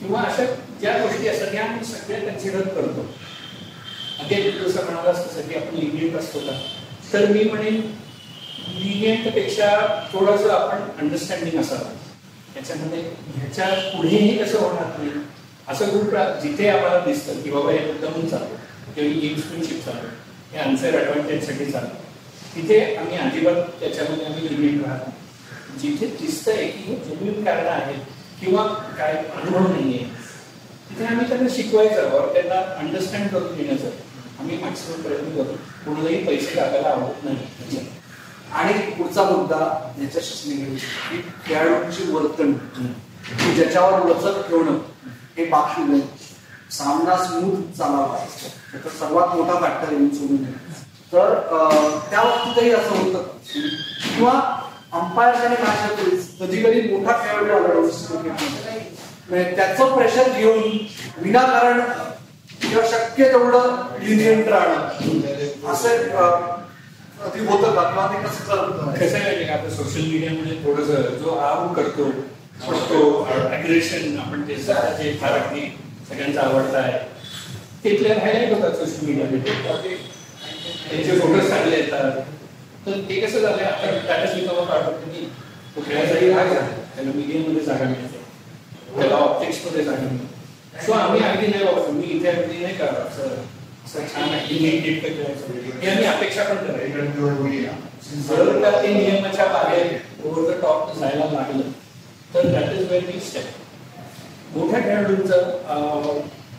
किंवा 0.00 0.20
अशा 0.20 0.44
ज्या 0.80 0.96
गोष्टी 0.98 1.28
असतात 1.28 1.52
त्या 1.52 1.64
आम्ही 1.64 1.84
सगळ्या 1.84 2.20
कन्सिडर 2.20 2.68
करतो. 2.68 3.06
अगदी 4.20 4.50
जसं 4.50 4.84
म्हणालास 4.84 5.26
तसं 5.26 5.48
की 5.48 5.54
आपण 5.54 5.76
लिनियंट 5.76 6.16
असतो 6.16 6.38
का? 6.38 6.58
तर 7.12 7.26
मी 7.26 7.44
म्हणेन 7.44 7.80
लिनियंटपेक्षा 8.82 9.68
थोडंसं 10.12 10.50
आपण 10.50 10.82
अंडरस्टँडिंग 11.00 11.60
असावं. 11.60 11.98
त्याच्यामध्ये 12.54 13.00
ह्याच्या 13.34 13.66
पुढेही 13.96 14.36
कसं 14.38 14.58
होणार 14.58 14.98
नाही 14.98 15.10
असं 15.68 15.88
ग्रुप 15.88 16.14
जिथे 16.42 16.68
आम्हाला 16.68 17.04
दिसतं 17.04 17.40
की 17.42 17.50
बाबा 17.50 17.72
हे 17.72 17.84
मुद्दामून 17.86 18.28
चालू 18.28 18.56
किंवा 18.94 19.10
गेम्समॅनशिप 19.20 19.84
चालू 19.84 20.08
हे 20.52 20.58
अन्सर 20.58 20.98
ॲडव्हान्टेजसाठी 20.98 21.70
चालू 21.72 21.98
तिथे 22.54 22.80
आम्ही 22.96 23.16
अजिबात 23.16 23.62
त्याच्यामध्ये 23.80 24.26
आम्ही 24.26 24.48
लिमिट 24.48 24.84
राहत 24.86 25.06
नाही. 25.06 25.78
जिथे 25.78 26.06
दिसतंय 26.20 26.66
की 26.66 26.82
हे 26.82 26.94
जेन्युन 27.04 27.44
कारणं 27.44 27.70
आहेत 27.70 28.02
किंवा 28.40 28.64
काय 28.98 29.12
अनुभव 29.12 29.68
नाही 29.72 29.94
आहे 29.94 30.04
तिथे 30.90 31.04
आम्ही 31.04 31.28
त्यांना 31.28 31.48
शिकवायचं 31.56 32.10
और 32.10 32.32
त्यांना 32.32 32.60
अंडरस्टँड 32.78 33.28
करून 33.28 33.56
घेण्याचं. 33.56 33.90
आम्ही 34.40 34.56
मॅक्सिमम 34.58 35.02
प्रयत्न 35.02 35.36
करतो. 35.36 35.56
कोणालाही 35.84 36.24
पैसे 36.24 36.56
लागायला 36.56 36.88
आवडत 36.88 37.24
नाही. 37.24 37.86
आणि 38.54 38.72
पुढचा 38.72 39.22
मुद्दा 39.24 39.90
याच्याशीच 40.02 40.52
निगडीत 40.52 40.78
की 41.10 41.16
खेळाडूंची 41.46 42.10
वर्तन. 42.12 42.52
की 43.38 43.54
ज्याच्यावर 43.54 44.00
वचक 44.00 44.48
ठेवणं 44.48 44.78
हे 45.36 45.44
बाकी 45.44 45.82
नाही. 45.82 46.02
सामना 46.70 47.16
स्मूथ 47.16 47.78
चालावा 47.78 48.16
त्याचा 48.72 48.88
सर्वात 48.88 49.36
मोठा 49.36 49.60
फॅक्टर 49.60 49.92
येऊन 49.92 50.10
सोडून 50.10 50.44
तर 51.12 51.34
त्या 52.10 52.22
बाबतीतही 52.22 52.70
असं 52.70 52.90
होतं. 52.90 53.22
किंवा 54.16 54.32
अंपायर 54.92 55.34
आणि 55.34 55.56
मॅच 55.62 56.38
कधी 56.40 56.62
कधी 56.62 56.96
मोठा 56.96 57.12
खेळाडू 57.12 57.56
आला 57.56 57.80
म्हणजे 59.30 59.56
त्याचं 59.56 59.96
प्रेशर 59.96 60.28
घेऊन 60.36 60.62
विनाकारण 61.18 61.80
किंवा 62.60 62.86
शक्य 62.88 63.28
तेवढं 63.28 63.82
लिनियंट 64.00 64.48
राहणं. 64.48 65.70
असं 65.72 65.96
ती 67.20 67.28
कधी 67.30 67.46
होतं 67.46 67.72
कसं 68.22 68.44
करत 68.44 68.98
कसं 69.00 69.16
आहे 69.18 69.44
का? 69.44 69.54
आता 69.54 69.70
सोशल 69.70 70.06
मीडियामध्ये 70.10 70.56
थोडस 70.64 70.90
जो 71.22 71.34
आव 71.46 71.72
करतो 71.74 72.04
पडतो 72.66 73.00
अग्रेशन 73.24 74.18
आपण 74.18 74.42
ते 74.48 74.56
सगळं 74.62 74.96
जे 74.96 75.12
फारकने 75.20 75.60
सगळ्यांचा 76.08 76.40
आवडता 76.40 76.78
आहे 76.78 76.98
ते 77.84 78.12
हायलाईट 78.12 78.52
होतात 78.52 78.76
सोशल 78.76 79.06
मीडियामध्ये 79.06 79.96
त्यांचे 80.88 81.18
फोटोज 81.20 81.48
चांगले 81.50 81.76
येतात. 81.76 82.10
तर 82.86 83.00
ते 83.08 83.20
कसं 83.20 83.40
झालंय 83.40 83.64
आता 83.64 83.90
त्याच्याच 84.06 84.34
मी 84.34 84.46
तुम्हाला 84.46 84.70
पाठवतो 84.70 85.10
की 85.10 85.24
तो 85.76 85.80
खेळायचाही 85.88 86.32
भाग 86.32 86.46
झाला 86.46 86.66
त्याला 86.96 87.10
मीडियामध्ये 87.14 87.62
जागा 87.64 87.84
मिळते. 87.84 88.18
त्याला 88.96 89.14
ऑप्टिक्समध्ये 89.14 89.84
जागा 89.84 90.08
मिळते. 90.10 90.84
सो 90.86 90.92
आम्ही 90.92 91.22
अगदी 91.22 91.46
नाही 91.46 91.64
वापरतो 91.64 91.92
मी 91.92 92.06
इथे 92.16 92.28
अगदी 92.28 92.62
नाही 92.62 92.74
का 92.76 92.86
छान 93.92 94.28
आहे. 94.28 94.40
आम्ही 95.90 96.04
अपेक्षा 96.06 96.42
पण 96.44 96.56
करायची 96.66 97.62
जर 98.26 98.60
का 98.62 98.70
ते 98.82 98.92
नियमाच्या 98.94 99.46
बाहेर 99.46 99.86
ओव्हर 100.24 100.50
द 100.50 100.60
टॉप 100.62 100.98
जायला 100.98 101.24
लागलं 101.32 101.70
तर 102.34 102.46
that 102.52 102.72
is 102.72 102.86
very 102.88 103.06
big 103.06 103.20
step 103.20 104.56
मोठ्या 104.56 104.80
खेळाडूंचं 104.80 105.36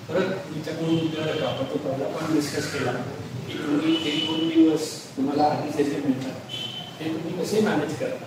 परत 0.09 0.29
तुमच्याकडून 0.45 1.43
आपण 1.43 1.65
तो 1.65 1.77
पण 1.77 2.33
डिस्कस 2.33 2.71
केला. 2.73 2.91
की 3.47 3.57
तुम्ही 3.57 3.95
एक 4.09 4.25
दोन 4.25 4.47
दिवस 4.49 4.89
तुम्हाला 5.17 5.43
आधी 5.43 5.69
त्याचे 5.77 6.01
मिळतात. 6.05 6.35
ते 6.99 7.05
तुम्ही 7.05 7.37
कसे 7.39 7.61
मॅनेज 7.61 7.95
करता? 7.99 8.25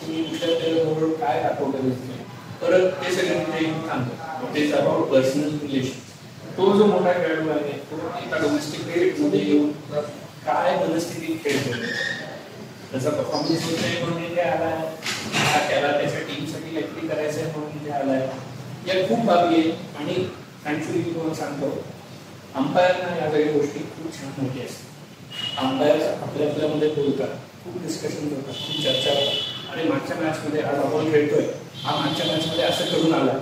तुम्ही 0.00 0.22
विचारल्याबरोबर 0.22 1.14
काय 1.20 1.42
दाखवलं 1.42 1.90
परत 2.62 2.90
ते 3.02 3.12
सगळे 3.14 3.38
तिथे 3.38 3.64
येऊन 3.64 3.88
थांबतात 3.88 4.54
ते 4.54 4.70
अबाउट 4.72 5.10
पर्सनल 5.10 5.56
रिलेशन 5.62 6.06
तो 6.58 6.72
जो 6.78 6.84
मोठा 6.86 7.12
खेळाडू 7.12 7.48
आहे 7.48 7.72
तो 7.90 7.96
एका 8.22 8.38
डोमेस्टिक 8.42 8.80
क्रिकेटमध्ये 8.84 9.40
येऊन 9.40 9.70
काय 10.46 10.76
मनस्थितीत 10.76 11.36
खेळतो? 11.44 11.72
त्याचा 12.90 13.10
परफॉर्मन्स 13.10 13.64
होत 13.64 13.80
नाही 13.80 13.98
म्हणून 14.02 14.22
इथे 14.24 14.40
आलाय. 14.40 14.76
हा 15.34 15.58
त्याला 15.68 15.90
त्याच्या 15.98 16.20
टीमसाठी 16.20 16.70
काहीतरी 16.74 17.08
करायचं 17.08 17.40
आहे 17.40 17.50
म्हणून 17.52 17.80
इथे 17.80 17.90
आलाय. 17.90 18.26
या 18.86 19.06
खूप 19.08 19.24
बाबी 19.26 19.54
आहेत 19.54 19.96
आणि 19.98 20.14
थँक्फुली 20.64 20.98
मी 20.98 21.12
तुम्हाला 21.14 21.34
सांगतो. 21.34 21.70
अंपायरना 22.54 23.16
या 23.16 23.30
सगळ्या 23.30 23.52
गोष्टी 23.52 23.80
खूप 23.90 24.14
छान 24.14 24.30
माहिती 24.38 24.64
असतात. 24.66 25.64
अंपायर 25.64 26.02
आपल्या 26.22 26.48
आपल्यामध्ये 26.50 26.88
बोलतात 26.88 27.36
खूप 27.64 27.82
डिस्कशन 27.82 28.28
होतात 28.34 28.54
खूप 28.54 28.82
चर्चा 28.84 29.12
होतात 29.12 29.70
आणि 29.72 29.88
मागच्या 29.88 30.16
मॅचमध्ये 30.16 30.62
आज 30.62 30.78
आपण 30.78 31.12
खेळतोय. 31.12 31.46
हा 31.84 31.96
मागच्या 31.96 32.26
मॅचमध्ये 32.26 32.64
असं 32.64 32.90
करून 32.92 33.14
आला. 33.14 33.38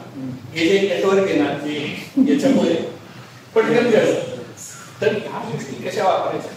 हे 0.54 0.68
जे 0.68 0.78
नेटवर्क 0.88 1.28
आहे 1.28 1.38
ना 1.40 1.52
जे 1.64 2.32
याच्यामुळे 2.32 2.74
पटकन 3.54 3.90
घडलं 3.90 4.42
तर 5.00 5.12
ह्या 5.14 5.40
गोष्टी 5.50 5.88
कशा 5.88 6.04
वापरायच्या? 6.04 6.52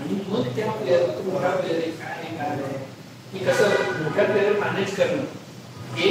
आणि 0.00 0.18
मग 0.28 0.46
त्या 0.56 0.70
प्लेअर 0.72 1.06
तो 1.08 1.30
मोठा 1.30 1.50
प्लेअर 1.56 1.80
आहे 1.82 1.90
काय 1.90 2.36
काय 2.38 2.56
की 3.32 3.44
कसं 3.44 4.02
मोठ्या 4.02 4.24
प्लेअर 4.24 4.58
मॅनेज 4.58 4.94
करणं 4.96 5.22
हे 5.96 6.10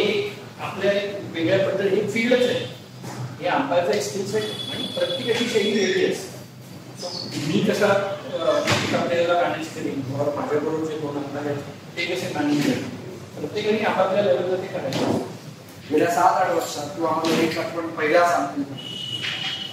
आपल्या 0.61 0.91
एक 0.91 1.19
वेगळ्या 1.33 1.67
पद्धती 1.67 1.95
हे 1.95 2.07
फील्डच 2.11 2.41
आहे. 2.41 2.65
हे 3.39 3.47
अंपायरचा 3.47 3.99
स्किल 4.01 4.25
सेट 4.31 4.43
आणि 4.73 4.85
प्रत्येकाची 4.97 5.47
शैली 5.49 5.71
वेगळी 5.79 6.05
असते. 6.11 6.33
मी 7.47 7.59
कसा 7.69 7.87
आपल्याला 7.87 9.05
प्लेअरला 9.05 9.41
मॅनेज 9.41 9.67
करेन? 9.67 10.01
किंवा 10.01 10.25
माझ्याबरोबर 10.35 10.85
जे 10.85 10.97
दोन 10.99 11.17
अंतर 11.17 11.49
आहेत 11.49 11.61
ते 11.97 12.05
कसे 12.05 12.33
मॅनेज 12.35 12.63
करेन? 12.65 12.83
प्रत्येकाने 13.39 13.83
आपापल्या 13.83 14.23
लेवलवरती 14.23 14.67
ते 14.67 14.73
करायचं. 14.73 15.17
गेल्या 15.89 16.11
सात 16.11 16.41
आठ 16.41 16.51
वर्षात 16.51 16.95
किंवा 16.95 17.09
आम्हाला 17.09 17.41
एक 17.41 17.57
आठवण 17.59 17.87
पहिला 17.97 18.27
सांगतो. 18.29 18.61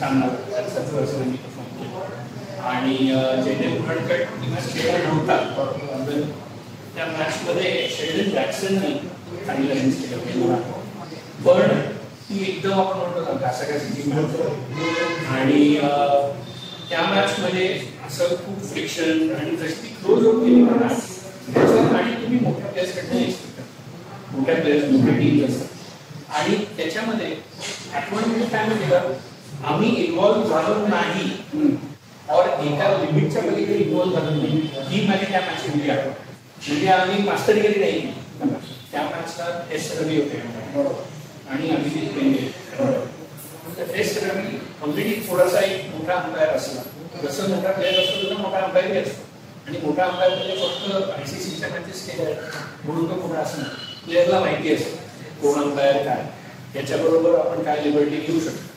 सामना 0.00 0.28
सत्तर 0.68 0.94
वर्षांनी 0.94 1.36
परफॉर्म 1.36 1.72
केला 1.76 2.68
आणि 2.68 2.96
जयदेव 3.44 3.74
खडकट 3.88 4.20
ती 4.34 4.80
खेळला 4.80 4.98
नव्हता 4.98 5.36
पण 5.56 6.20
त्या 6.94 7.06
मॅचमध्ये 7.06 7.88
शेल्डन 7.90 8.30
जॅक्सननी 8.30 8.94
चांगलं 9.46 9.74
रन्स 9.74 10.00
केलं 10.00 10.56
पण 11.46 11.78
ती 12.28 12.42
एकदम 12.48 12.80
आपण 12.80 12.98
म्हणतो 12.98 13.20
ना 13.20 13.38
घासाघासीची 13.40 14.10
मॅच 14.10 14.40
आणि 15.28 15.74
त्या 16.90 17.02
मॅच 17.02 17.38
मध्ये 17.40 17.68
असं 18.06 18.34
खूप 18.36 18.64
फ्रिक्शन 18.72 19.30
आणि 19.34 19.56
जशी 19.56 19.94
क्लोज 19.94 20.26
होत 20.26 20.42
गेली 20.44 20.62
मॅच 20.62 21.08
match, 21.50 21.94
आणि 21.94 22.14
तुम्ही 22.14 22.38
मोठ्या 22.40 22.70
प्लेयर्स 22.70 22.94
कडनं 22.94 23.20
expect 23.20 23.56
करता. 23.56 24.36
मोठ्या 24.36 24.54
प्लेयर्स 24.54 24.90
मोठे 24.90 25.18
टीम 25.18 25.44
असतात 25.44 26.34
आणि 26.34 26.56
त्याच्यामध्ये 26.76 27.34
आठवण 27.94 28.24
म्हणजे 28.24 28.46
काय 28.46 28.66
माहिती 28.66 29.28
आम्ही 29.64 29.90
इन्व्हॉल्व्ह 30.04 30.48
झालो 30.48 30.86
नाही. 30.86 31.30
और 32.32 32.48
एका 32.64 32.88
लिमिटच्या 32.98 33.42
पलीकडे 33.42 33.74
इन्व्हॉल्व्ह 33.74 34.20
झालो 34.20 34.34
नाही. 34.36 34.60
ही 34.88 35.06
माझी 35.06 35.26
त्या 35.30 35.40
मॅच 35.40 35.66
म्हणजे 35.68 35.90
आठवण 35.90 36.12
म्हणजे 36.68 36.88
आम्ही 36.92 37.22
मास्टरगिरी 37.22 37.80
नाही. 37.80 38.00
त्या 38.92 39.02
मॅचला 39.02 39.46
एस 39.74 39.90
रवी 40.00 40.16
होते. 40.20 40.42
बरोबर 40.74 41.52
आणि 41.52 41.70
अभिजित 41.70 42.12
पेंडे 42.14 42.48
टेस्ट 43.92 44.22
रवी 44.24 44.58
ऑलरेडी 44.82 45.14
थोडासा 45.28 45.60
एक 45.60 45.94
मोठा 45.94 46.14
अंपायर 46.14 46.48
असला. 46.48 46.80
जसं 47.22 47.48
मोठा 47.50 47.72
प्लेअर 47.72 47.98
असतो 48.00 48.26
तसा 48.26 48.42
मोठा 48.42 48.58
अंपायरही 48.58 48.98
असतो. 48.98 49.28
आणि 49.68 49.78
मोठा 49.82 50.04
अंपायर 50.04 50.36
म्हणजे 50.36 50.54
फक्त 50.56 51.10
आयसीसीच्या 51.18 51.68
मॅचेस 51.68 52.06
केल्या 52.06 52.34
म्हणून 52.84 53.10
तो 53.10 53.20
मोठा 53.26 53.40
असं 53.40 53.62
प्लेअरला 54.04 54.40
माहिती 54.40 54.74
असतं 54.74 55.42
कोण 55.42 55.62
अंपायर 55.62 55.96
काय. 56.04 56.24
याच्याबरोबर 56.76 57.38
आपण 57.38 57.62
काय 57.62 57.82
लिबर्टी 57.84 58.16
घेऊ 58.16 58.40
शकतो. 58.40 58.68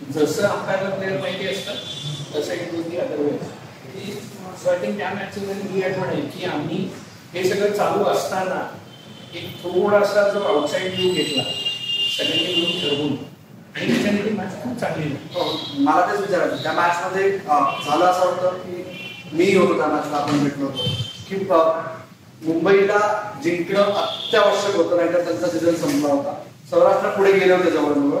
जसं 0.00 0.46
अंपायरला 0.48 0.90
प्लेअर 0.90 1.20
माहिती 1.20 1.46
असतं 1.46 1.72
तसं 2.34 2.52
एक 2.52 2.74
गोष्टी 2.74 2.96
अदरवाईज 2.96 4.18
सो 4.62 4.70
आय 4.70 4.78
थिंक 4.78 4.96
त्या 4.98 5.10
मॅचची 5.14 5.40
ही 5.72 5.82
आठवण 5.82 6.08
आहे 6.08 6.20
की 6.20 6.44
आम्ही 6.44 6.78
हे 7.34 7.48
सगळं 7.50 7.72
चालू 7.72 8.04
असताना 8.04 8.60
एक 9.34 9.62
थोडासा 9.62 10.28
जो 10.28 10.42
आउटसाईड 10.44 10.94
व्ह्यू 10.94 11.12
घेतला 11.12 11.42
सगळ्यांनी 11.42 12.54
मिळून 12.54 12.80
ठरवून. 12.80 13.16
आणि 13.76 13.86
त्याच्याने 13.86 14.22
ती 14.24 14.30
मॅच 14.36 14.62
खूप 14.62 14.78
चांगली 14.78 15.14
हो, 15.34 15.44
मला 15.78 16.06
तेच 16.06 16.20
विचारायचं 16.20 16.62
त्या 16.62 16.72
मॅचमध्ये 16.72 17.30
झालं 17.38 18.04
असं 18.04 18.24
होतं 18.24 18.56
की 18.58 18.84
मी 19.32 19.54
होतो 19.56 19.76
त्या 19.76 19.86
मॅचला 19.86 20.16
आपण 20.16 20.42
भेटलो 20.44 20.66
होतो? 20.66 20.88
की 21.28 21.36
मुंबईला 22.46 22.98
जिंकणं 23.44 23.82
अत्यावश्यक 23.82 24.76
होतं 24.76 24.96
नाहीतर 24.96 25.24
त्यांचा 25.24 25.48
सीझन 25.48 25.74
संपला 25.74 26.12
होता. 26.12 26.34
सौराष्ट्र 26.70 27.08
पुढे 27.10 27.32
गेले 27.32 27.52
होते 27.52 27.70
जवळजवळ. 27.70 28.18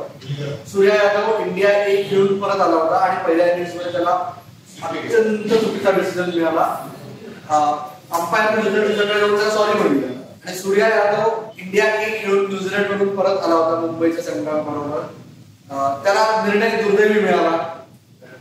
सूर्या 0.68 0.94
यादव 0.94 1.42
इंडिया 1.42 1.70
एक 1.86 2.10
खेळून 2.10 2.40
परत 2.40 2.60
आला 2.60 2.76
होता 2.76 2.96
आणि 3.06 3.24
पहिल्या 3.26 3.50
इनिंग्समध्ये 3.52 3.92
त्याला 3.92 4.10
अत्यंत 4.82 5.52
चुकीचा 5.52 5.90
डिसिजन 5.98 6.30
मिळाला. 6.34 6.64
अंपायर 8.12 8.58
न्यूझीलंड 8.58 9.38
सॉरी 9.50 9.78
म्हणलं. 9.78 10.06
आणि 10.46 10.56
सूर्या 10.56 10.88
यादव 10.88 11.30
इंडिया 11.58 11.84
एक 12.02 12.22
खेळून 12.24 12.46
न्यूझीलंड 12.48 12.90
मधून 12.92 13.16
परत 13.16 13.44
आला 13.44 13.54
होता 13.54 13.80
मुंबईच्या 13.80 14.24
संघाबरोबर. 14.24 15.00
त्याला 16.04 16.44
निर्णय 16.46 16.82
दुर्दैवी 16.82 17.20
मिळाला. 17.20 17.56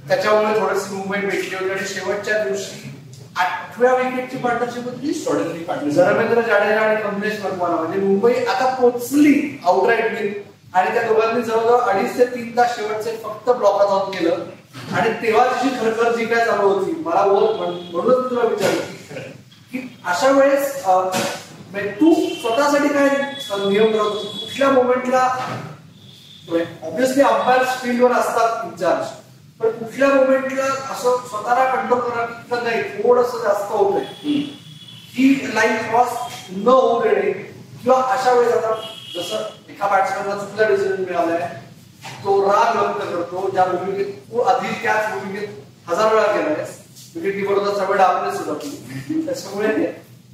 त्याच्यामुळे 0.07 0.59
थोडीशी 0.59 0.95
मुंबई 0.95 1.17
भेटली 1.19 1.55
होती 1.55 1.71
आणि 1.71 1.87
शेवटच्या 1.87 2.43
दिवशी 2.43 2.95
आठव्या 3.39 3.93
विकेटची 3.95 4.37
पार्टनरशिप 4.37 4.85
होती. 4.85 5.11
Extraordinary 5.11 5.63
partnership. 5.67 6.07
रवींद्र 6.09 6.41
जाडेजा 6.41 6.79
आणि 6.81 7.01
कमलेश 7.03 7.39
वर्माला 7.43 7.75
म्हणजे 7.75 7.99
मुंबई 7.99 8.33
आता 8.33 8.73
पोचली 8.75 9.35
आउटराईट 9.65 10.11
विन 10.13 10.31
आणि 10.73 10.93
त्या 10.93 11.03
दोघांनी 11.03 11.41
जवळजवळ 11.41 11.79
अडीच 11.91 12.17
ते 12.17 12.25
तीन 12.35 12.55
तास 12.57 12.75
शेवटचे 12.75 13.15
फक्त 13.23 13.49
ब्लॉकात 13.49 13.87
ऑन 13.87 14.11
केलं. 14.11 14.45
आणि 14.95 15.09
तेव्हा 15.21 15.45
तिची 15.47 15.75
खरखर 15.79 16.15
जी 16.17 16.25
काय 16.25 16.45
चालू 16.45 16.69
होती. 16.69 16.91
मला 17.05 17.25
म्हणूनच 17.25 18.29
तुला 18.29 18.47
विचारलं. 18.47 18.81
की 19.71 19.79
अशा 20.07 20.29
वेळेस 20.31 20.83
म्हणजे 20.85 21.89
तू 21.99 22.13
स्वतःसाठी 22.41 22.87
काय 22.87 23.09
नियम 23.49 23.91
करत 23.91 24.15
कुठल्या 24.15 24.69
मोमेंटला 24.71 25.23
ऑब्विसली 26.83 27.21
अंपायर 27.21 27.63
फील्डवर 27.81 28.11
असतात 28.11 28.65
इन्चार्ज 28.65 29.07
पण 29.59 29.71
कुठल्या 29.77 30.07
मोमेंटला 30.09 30.63
असं 30.93 31.17
स्वतःला 31.29 31.63
कंट्रोल 31.75 31.99
करा 31.99 32.25
की 32.25 32.63
नाही 32.63 32.81
थोडस 33.03 33.31
जास्त 33.43 33.71
होतंय 33.71 34.03
ही 35.13 35.53
लाईन 35.55 35.75
क्रॉस 35.89 36.11
न 36.51 36.67
होऊ 36.67 37.01
देणे 37.03 37.31
किंवा 37.31 38.01
अशा 38.13 38.33
वेळेस 38.33 38.53
आता 38.53 38.73
जसं 39.15 39.71
एका 39.71 39.87
बॅट्समॅनला 39.87 40.35
चुकला 40.37 40.67
डिसिजन 40.67 41.03
मिळालाय 41.03 41.47
तो 42.23 42.39
राग 42.43 42.75
व्यक्त 42.77 42.99
करतो 43.11 43.49
ज्या 43.53 43.65
भूमिकेत 43.65 44.13
तू 44.31 44.39
आधी 44.41 44.73
त्याच 44.83 45.11
भूमिकेत 45.13 45.89
हजार 45.89 46.13
वेळा 46.13 46.31
गेलाय. 46.33 46.65
विकेट 47.15 47.33
किपरचा 47.35 47.73
सवय 47.77 48.03
आपले 48.03 48.37
सुद्धा 48.37 48.53
तू 48.53 49.21
त्याच्यामुळे 49.25 49.85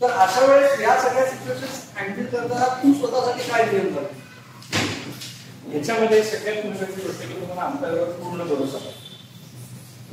तर 0.01 0.11
अशा 0.11 0.45
वेळेस 0.45 0.79
या 0.81 0.97
सगळ्या 1.01 1.25
सिच्युएशन 1.25 1.99
हँडल 1.99 2.25
करताना 2.25 2.67
तू 2.83 2.93
स्वतःसाठी 2.93 3.49
काय 3.51 3.63
नियम 3.71 3.93
करतो 3.95 5.73
याच्यामध्ये 5.73 6.23
सगळ्यात 6.23 6.65
महत्वाची 6.65 7.01
गोष्ट 7.01 7.21
की 7.21 7.33
तुम्हाला 7.33 7.61
अंतर्गत 7.61 8.11
पूर्ण 8.13 8.43
भरोसा 8.43 8.77
आहे. 8.77 8.93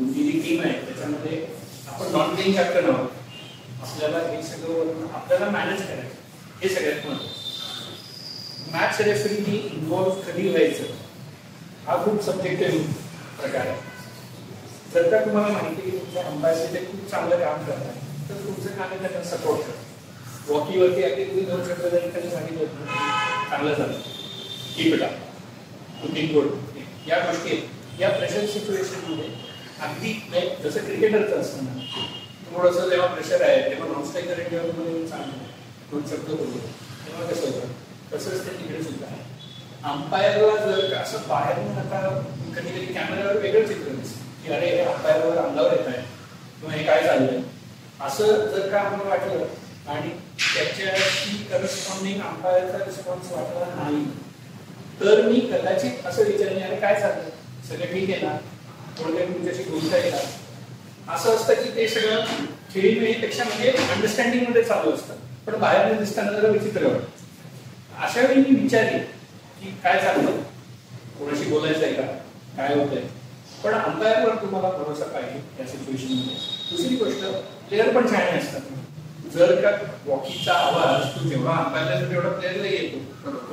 तुमची 0.02 0.22
जी 0.22 0.38
टीम 0.40 0.60
आहे 0.60 0.72
त्याच्यामध्ये 0.84 1.36
आपण 1.88 2.10
नॉन 2.12 2.34
प्लेइंग 2.34 2.54
कॅप्टन 2.56 2.88
आहोत. 2.90 3.08
आपल्याला 3.82 4.18
हे 4.28 4.42
सगळं 4.42 5.04
आपल्याला 5.14 5.50
मॅनेज 5.50 5.82
करायचं. 5.82 6.16
हे 6.62 6.68
सगळ्यात 6.68 7.06
महत्वाचं 7.06 8.72
मॅच 8.72 9.00
रेफरीनी 9.00 9.56
इन्व्हॉल्व्ह 9.68 10.20
कधी 10.22 10.48
व्हायचं? 10.48 10.84
हा 11.86 11.96
खूप 12.04 12.22
सब्जेक्टिव्ह 12.24 12.92
प्रकार 13.40 13.66
आहे. 13.66 13.76
जर 14.94 15.10
का 15.10 15.24
तुम्हाला 15.24 15.52
माहिती 15.52 15.80
आहे 15.80 15.90
की 15.90 15.98
तुमच्या 15.98 16.22
अंबायचे 16.30 16.66
ते 16.74 16.84
खूप 16.86 17.10
चांगलं 17.10 17.38
काम 17.44 17.62
करतात 17.66 18.28
तर 18.28 18.44
तुमचं 18.44 18.68
काम 18.70 18.88
आहे 18.88 18.98
त्यांना 18.98 19.22
सपोर्ट 19.28 19.60
करा 19.60 19.80
वॉकीवरती 20.48 21.02
अगदी 21.02 21.24
तुम्ही 21.24 21.44
दोन 21.44 21.62
चक्र 21.64 21.88
जरी 21.88 22.10
त्यांनी 22.12 22.30
सांगितलं 22.30 22.64
चांगलं 23.50 23.74
झालं. 23.74 23.92
Keep 24.76 24.94
it 24.94 25.02
up 25.02 26.04
looking 26.04 26.34
good 26.34 26.46
या 27.08 27.18
गोष्टी 27.30 27.62
या 28.00 28.08
प्रेशर 28.10 28.46
सिच्युएशनमध्ये 28.52 29.28
अगदी 29.80 30.12
जसं 30.64 30.84
क्रिकेटरचं 30.84 31.40
असतं 31.40 31.64
ना 31.64 31.80
थोडंसं 32.52 32.88
जेव्हा 32.88 33.06
प्रेशर 33.06 33.42
आहे 33.42 33.60
तेव्हा 33.70 33.86
नॉन 33.88 34.04
स्ट्रायकर 34.04 34.38
तुम्हाला 34.38 34.90
येऊन 34.90 35.06
दोन 35.90 36.02
शब्द 36.10 36.30
बोलतो 36.30 36.58
तेव्हा 37.06 37.24
कसं 37.26 37.46
होतं? 37.46 37.68
तसंच 38.12 38.46
ते 38.46 38.52
तिकडे 38.58 38.82
सुद्धा 38.82 39.06
आहे. 39.06 39.20
अंपायरला 39.84 40.54
जर 40.56 40.94
असं 40.94 41.22
बाहेरून 41.28 41.78
आता 41.78 42.00
कधी 42.56 42.68
कधी 42.70 42.92
कॅमेऱ्यावर 42.94 43.36
वेगळं 43.36 43.66
चित्र 43.66 43.94
दिसतं 43.94 44.44
की 44.44 44.52
अरे 44.52 44.66
हे 44.66 44.80
अंपायरवर 44.82 45.36
अंगावर 45.36 45.72
येत 45.72 45.86
आहे 45.86 46.02
किंवा 46.60 46.74
हे 46.74 46.84
काय 46.84 47.02
चाललंय 47.06 47.40
असं 48.00 48.46
जर 48.48 48.68
का 48.70 48.80
आम्हाला 48.80 49.08
वाटलं 49.08 49.44
आणि 49.88 50.08
त्याच्याशी 50.38 51.36
करस्पॉन्डिंग 51.50 52.20
अंपायरचा 52.20 52.84
रिस्पॉन्स 52.84 53.32
वाटला 53.32 53.66
नाही 53.74 54.04
तर 55.00 55.22
मी 55.28 55.40
कदाचित 55.52 56.06
असं 56.06 56.24
विचारणे 56.24 56.60
अरे 56.62 56.76
काय 56.76 57.00
चाललं 57.00 57.28
सगळं 57.68 57.92
ठीक 57.92 58.10
आहे 58.10 58.26
ना? 58.26 58.36
थोडं 58.98 59.32
तुमच्याशी 59.32 59.62
बोलता 59.62 59.96
येईल 59.96 60.14
असं 61.08 61.36
असतं 61.36 61.54
की 61.54 61.76
ते 61.76 61.88
सगळं 61.88 62.24
खेळीमेळीपेक्षा 62.74 63.44
म्हणजे 63.44 63.70
अंडरस्टँडिंगमध्ये 63.70 64.62
चालू 64.62 64.92
असतं. 64.92 65.14
पण 65.46 65.58
बाहेर 65.60 65.98
दिसताना 65.98 66.32
जरा 66.32 66.48
विचित्र 66.48 66.86
वाटतं. 66.86 68.04
अशा 68.04 68.20
वेळी 68.20 68.40
मी 68.40 68.60
विचारले 68.60 68.98
की 69.60 69.70
काय 69.82 70.00
चाललं 70.00 70.40
कोणाशी 71.18 71.44
बोलायचं 71.44 71.84
आहे 71.84 71.94
का? 71.94 72.02
काय 72.56 72.74
होतंय? 72.74 73.02
पण 73.64 73.74
अंपायरवर 73.74 74.34
तुम्हाला 74.34 74.68
भरोसा 74.68 75.04
पाहिजे 75.04 75.40
या 75.60 75.66
सिच्युएशनमध्ये. 75.66 76.34
दुसरी 76.70 76.96
गोष्ट 76.96 77.24
प्लेअर 77.68 77.94
पण 77.96 78.06
छान 78.06 78.38
असतात. 78.38 78.60
जर 79.34 79.60
का 79.60 79.70
वॉकीचा 80.06 80.52
आवाज 80.52 81.04
तो 81.14 81.28
जेव्हा 81.28 81.56
अंपायरला 81.64 82.10
तेवढा 82.10 82.28
प्लेअरला 82.28 82.66
येतो. 82.66 82.98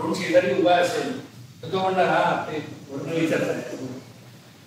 कोण 0.02 0.14
शेजारी 0.14 0.62
उभा 0.62 0.76
असेल 0.76 1.18
तर 1.64 1.72
तो 1.72 1.80
म्हणणार 1.80 2.06
हा 2.06 2.46
ते 2.48 3.20
विचारता 3.20 3.54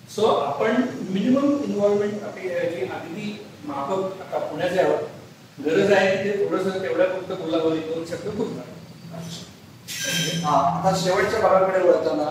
सो 0.09 0.25
आपण 0.25 0.81
मिनिमम 1.09 1.63
इन्व्हॉल्वमेंट 1.63 2.23
आपली 2.23 2.49
अगदी 2.49 3.45
माफक 3.65 4.21
आता 4.21 4.39
पुण्यात 4.47 4.73
यावं. 4.77 4.97
गरज 5.65 5.91
आहे 5.91 6.15
ते 6.23 6.31
थोडस 6.39 6.65
तेवढ्या 6.83 7.05
फक्त 7.07 7.31
बोलावं 7.41 7.79
करून 7.81 8.03
दोन 8.03 8.37
खूप 8.37 8.49
आता 10.47 10.91
शेवटच्या 11.03 11.39
भागाकडे 11.41 11.83
वळताना 11.83 12.25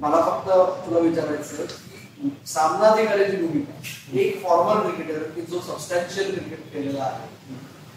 मला 0.00 0.20
फक्त 0.22 0.48
तुला 0.86 0.98
विचारायचं 0.98 1.64
की 1.64 2.30
सामनाधिकाऱ्याची 2.46 3.36
भूमिका. 3.36 3.72
एक 4.20 4.42
फॉर्मर 4.42 4.90
क्रिकेटर 4.90 5.22
की 5.34 5.42
जो 5.42 5.60
सबस्टॅन्शियल 5.66 6.30
क्रिकेट 6.34 6.72
केलेला 6.72 7.02
आहे. 7.04 7.28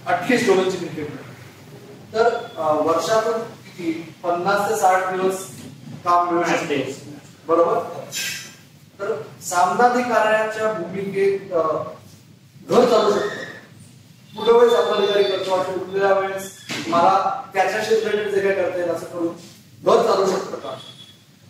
अठ्ठीस 0.05 0.45
डोळ्यांची 0.47 0.77
क्रिकेट 0.77 1.07
तर 2.13 2.23
वर्षातून 2.85 3.39
किती? 3.41 3.91
पन्नास 4.23 4.69
ते 4.69 4.75
साठ 4.79 5.11
दिवस 5.13 5.45
काम 6.05 6.33
मिळू 6.33 6.43
शकते. 6.49 6.77
बरोबर? 7.47 7.77
सामनाधिकाऱ्याच्या 9.49 10.71
भूमिकेत 10.73 11.39
घर 11.49 12.85
चालू 12.89 13.11
शकतो. 13.11 13.43
कुठल्या 14.35 14.55
वेळेस 14.57 14.73
सामनाधिकारी 14.73 15.23
करतो 15.23 15.51
वाटतो 15.51 15.77
कुठल्या 15.79 16.13
वेळेस 16.13 16.51
मला 16.87 17.13
त्याच्याशी 17.53 17.95
रिलेटेड 17.95 18.33
जे 18.33 18.41
काय 18.41 18.53
करता 18.55 18.77
येईल 18.77 18.89
असं 18.91 19.05
करून 19.05 19.27
घर 19.83 20.01
चालू 20.07 20.25
शकतं 20.31 20.59
का? 20.59 20.73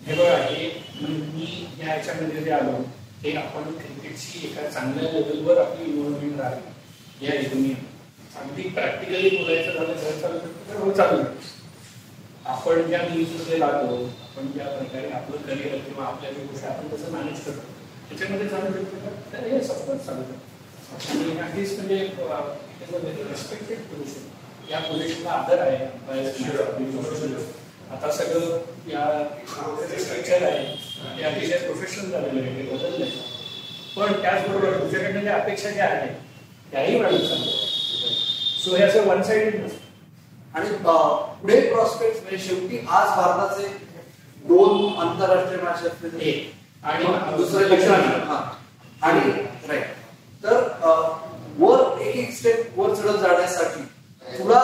हे 0.08 0.13
बघा 0.15 0.36
हे 0.38 0.69
मी 1.01 1.67
या 1.79 1.95
याच्यामध्ये 1.95 2.43
जे 2.43 2.51
आलो 2.51 2.71
हे 3.23 3.36
आपण 3.38 3.71
क्रिकेटची 3.77 4.47
एका 4.47 4.69
चांगल्या 4.69 5.12
लेवलवर 5.12 5.62
आपली 5.62 5.86
इन्व्हॉल्वमेंट 5.91 6.39
राहावी 6.39 7.25
या 7.25 7.36
युनियन 7.41 7.84
अगदी 8.41 8.69
प्रॅक्टिकली 8.69 9.29
बोलायचं 9.38 9.71
झालं 9.73 9.93
घर 9.93 10.19
चालू 10.21 10.39
शकतं 10.39 10.69
तर 10.69 10.91
चालू 10.97 11.17
शकतं. 11.17 11.53
आपण 12.45 12.81
ज्या 12.88 13.01
न्यूजमध्ये 13.01 13.60
लागलो 13.60 13.95
आपण 14.05 14.51
ज्या 14.53 14.65
प्रकारे 14.67 15.10
आपलं 15.19 15.41
करिअर 15.47 15.77
किंवा 15.86 16.05
आपल्या 16.05 16.31
गोष्टी 16.31 16.67
आपण 16.67 16.88
कसं 16.88 17.12
मॅनेज 17.13 17.39
करतो. 17.45 17.73
त्याच्यामध्ये 18.09 18.47
चालू 18.49 18.71
शकतो 18.73 19.43
हे 19.45 19.61
सपोर्ट 19.63 20.05
चालू 20.05 20.23
शकतो 20.23 20.53
आणि 21.11 21.39
अगदीच 21.39 21.77
म्हणजे 21.77 21.97
रिस्पेक्टेड 23.29 23.79
पोझिशन 23.91 24.71
या 24.71 24.79
पोझिशनला 24.79 25.29
आदर 25.29 25.59
आहे. 25.61 25.85
आता 27.91 28.11
सगळं 28.11 28.59
या 28.89 29.05
स्ट्रक्चर 29.99 30.43
आहे. 30.43 30.63
ते 31.17 31.23
अतिशय 31.23 31.57
प्रोफेशनल 31.65 32.11
झालेलं 32.11 32.41
आहे. 32.41 32.55
ते 32.57 32.75
बदललं 32.75 33.05
आहे 33.05 33.33
पण 33.95 34.21
त्याचबरोबर 34.21 34.79
तुमच्याकडनं 34.79 35.21
ज्या 35.21 35.35
अपेक्षा 35.35 35.69
ज्या 35.69 35.85
आहेत 35.87 36.15
त्याही 36.71 36.99
वाढत 36.99 37.25
सो 38.63 38.75
हे 38.75 38.83
असं 38.83 39.07
वन 39.07 39.21
साइडेड 39.23 39.63
नसतं. 39.63 39.83
आणि 40.55 40.69
पुढे 41.41 41.59
प्रॉस्पेक्ट 41.69 42.21
म्हणजे 42.21 42.37
शेवटी 42.45 42.77
आज 42.79 43.07
भारताचे 43.17 43.67
दोन 44.43 44.99
आंतरराष्ट्रीय 44.99 45.87
असतील 45.87 46.19
एक. 46.21 46.53
आणि 46.86 47.06
दुसरं 47.38 47.67
लक्षण 47.67 48.02
हा. 48.28 48.41
आणि 49.02 49.32
राईट 49.67 50.43
तर 50.43 50.67
वर 51.60 52.02
एक 52.02 52.15
एक 52.15 52.32
स्टेप 52.38 52.80
वर 52.80 52.93
चढत 52.95 53.19
जाण्यासाठी 53.19 53.84
तुला 54.38 54.60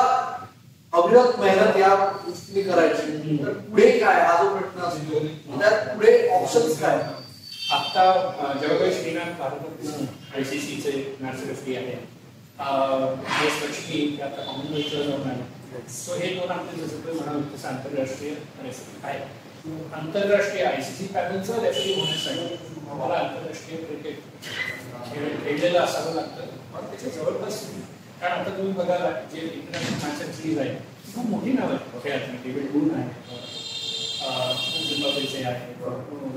अविरत 0.94 1.40
मेहनत 1.40 1.78
या 1.78 1.96
गोष्टी 2.26 2.62
करायची. 2.64 3.38
तर 3.44 3.54
पुढे 3.70 3.90
काय? 4.00 4.22
हा 4.22 4.44
जो 4.44 4.50
प्रश्न 4.58 4.82
असतो 4.82 5.20
त्यात 5.60 5.96
पुढे 5.96 6.28
ऑप्शन्स 6.30 6.80
काय? 6.82 6.98
आता 7.76 8.12
काही 8.78 8.94
श्रीनाथ 8.94 9.38
भारतरत्न 9.40 10.06
आयसीसीचे 10.36 10.92
रेफरी 11.48 11.76
आहे. 11.76 11.96
लक्ष्मी 13.62 14.20
आता 14.22 14.42
आले 14.50 15.90
सो 15.90 16.16
हे 16.16 16.34
दोन 16.36 16.52
आमचे 16.52 16.82
जसं 16.82 17.16
म्हणाल 17.16 17.42
तसं 17.54 17.68
आंतरराष्ट्रीय 17.68 18.34
आहे. 19.04 19.20
आंतरराष्ट्रीय 19.66 20.64
आयसीसी 20.64 21.06
पॅनलचा 21.08 21.56
रेफरी 21.56 21.94
होण्यासाठी 21.94 22.40
आम्हाला 22.92 23.14
आंतरराष्ट्रीय 23.14 23.78
क्रिकेट 23.78 24.20
खेळ 25.12 25.28
खेळलेलं 25.44 25.80
असावं 25.80 26.16
लागतं. 26.16 26.46
पण 26.74 26.86
त्याच्या 26.86 27.10
जवळपास 27.10 27.66
कारण 28.22 28.40
आता 28.40 28.58
तुम्ही 28.58 28.74
बघाल 28.74 29.14
जे 29.34 29.42
इंटरनॅशनल 29.42 30.10
मॅचेस 30.10 30.38
सिरीज 30.38 30.60
आहे 30.60 30.76
खूप 31.16 31.26
मोठी 31.26 31.52
नाव 31.52 31.70
आहे 31.70 32.00
खेळात 32.04 32.20
डेव्हिड 32.20 32.66
गुन 32.66 32.96
आहे. 32.96 33.10
अं, 34.26 34.54
झिम्बाब्वेचे 34.90 35.44
आहे. 35.44 35.74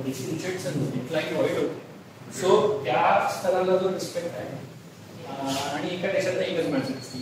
रिचर्डसन 0.07 0.81
होते. 0.81 0.99
क्लाईन 0.99 1.37
व्हाईट 1.37 1.59
होते. 1.59 2.41
सो 2.41 2.83
त्या 2.85 3.29
स्तराला 3.33 3.77
जो 3.77 3.89
रिस्पेक्ट 3.89 4.29
आहे 4.29 4.49
आणि 5.73 5.95
एका 5.95 6.13
देशात 6.13 6.43
एकच 6.43 6.67
मॅच 6.67 6.83
असते. 6.83 7.19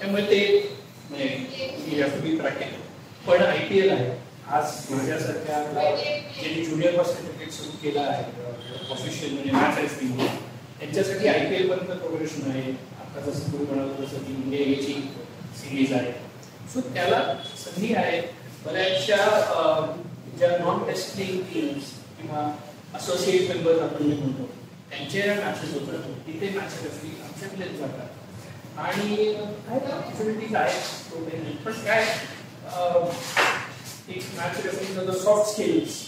त्यामुळे 0.00 0.22
ते 0.22 0.70
म्हणजे 1.10 2.02
टू 2.02 2.20
बी 2.20 2.36
प्रॅक्टिकल 2.36 2.80
पण 3.26 3.42
आय 3.42 3.58
पी 3.58 3.78
एल 3.78 3.90
आहे. 3.90 4.29
आज 4.58 4.70
माझ्यासारख्या 4.90 5.58
ज्यांनी 5.64 6.64
ज्युनियरपासून 6.64 7.26
क्रिकेट 7.26 7.52
सुरू 7.52 7.76
केलं 7.82 8.00
आहे 8.00 8.22
ऑफिशियल 8.92 9.32
म्हणजे 9.32 9.52
मॅच 9.52 9.78
रेफरिंग 9.78 10.16
त्यांच्यासाठी 10.78 11.28
आय 11.28 11.44
पी 11.46 11.54
एल 11.54 11.68
पर्यंत 11.70 12.00
प्रोग्रेशन 12.00 12.50
आहे. 12.50 12.72
आता 13.00 13.20
जसं 13.26 13.52
तुम्ही 13.52 13.66
म्हणाल 13.66 13.92
तसं 13.98 14.24
की 14.24 14.32
इंडिया 14.32 14.66
एची 14.72 14.94
सिरीज 15.60 15.92
आहे. 15.92 16.12
सो 16.72 16.80
त्याला 16.94 17.22
संधी 17.64 17.92
आहे. 17.94 18.20
बऱ्याचशा 18.64 19.16
ज्या 20.38 20.50
नॉन 20.58 20.84
टेस्टिंग 20.86 21.40
टीम्स 21.52 21.92
किंवा 22.20 22.50
असोसिएट 22.94 23.48
मेंबर्स 23.50 23.80
आपण 23.82 24.08
जे 24.08 24.16
म्हणतो 24.16 24.50
त्यांचे 24.90 25.26
मॅचेस 25.34 25.74
होतात. 25.74 26.10
तिथे 26.26 26.50
मॅच 26.58 26.82
रेफरी 26.82 27.16
आमच्याकडेच 27.24 27.78
जातात. 27.80 28.78
आणि 28.78 29.16
काय 29.68 29.78
ऑपॉर्च्युनिटीज 29.78 30.54
आहेत? 30.56 31.14
नाही. 31.14 31.56
पण 31.64 31.72
काय 31.84 32.04
एक 34.10 34.22
मॅच 34.36 34.56
रेफरीचा 34.64 35.02
जो 35.04 35.12
सॉफ्ट 35.18 35.50
स्किल्स 35.52 35.98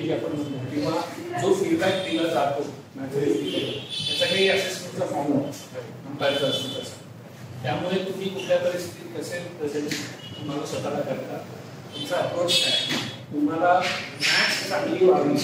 जे 0.00 0.12
आपण 0.14 0.32
म्हणतो. 0.32 0.70
किंवा 0.70 1.40
जो 1.40 1.52
फीडबॅक 1.54 2.02
दिला 2.04 2.28
जातो 2.34 2.62
मॅच 2.96 3.12
त्याचा 3.12 4.26
काही 4.26 4.48
असेसमेंटचा 4.48 5.06
फॉर्म 5.06 5.32
अंपायरचा 5.38 6.46
असतो 6.46 6.80
तसा. 6.80 7.02
त्यामुळे 7.62 7.98
तुम्ही 8.04 8.28
कुठल्या 8.28 8.56
परिस्थितीत 8.58 9.18
कसे 9.18 9.38
प्रेझेंट 9.58 9.90
तुम्हाला 10.38 10.66
स्वतःला 10.66 11.00
करता 11.00 11.38
तुमचा 11.94 12.16
अप्रोच 12.16 12.52
काय 12.62 12.96
तुम्हाला 13.32 13.72
मॅच 13.80 14.68
चांगली 14.68 15.04
व्हावी 15.04 15.34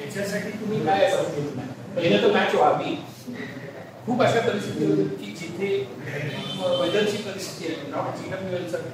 याच्यासाठी 0.00 0.50
तुम्ही 0.50 0.84
काय 0.86 1.04
असं 1.04 1.22
केलं? 1.30 1.60
पहिलं 1.96 2.22
तर 2.22 2.32
मॅच 2.32 2.54
व्हावी. 2.54 2.94
खूप 4.08 4.22
अशा 4.22 4.40
परिस्थिती 4.40 4.84
होती 4.86 5.04
की 5.16 5.32
जिथे 5.38 5.68
वेदरची 6.82 7.16
परिस्थिती 7.22 7.72
आहे 7.72 7.90
नॉट 7.90 8.16
जीवन 8.18 8.38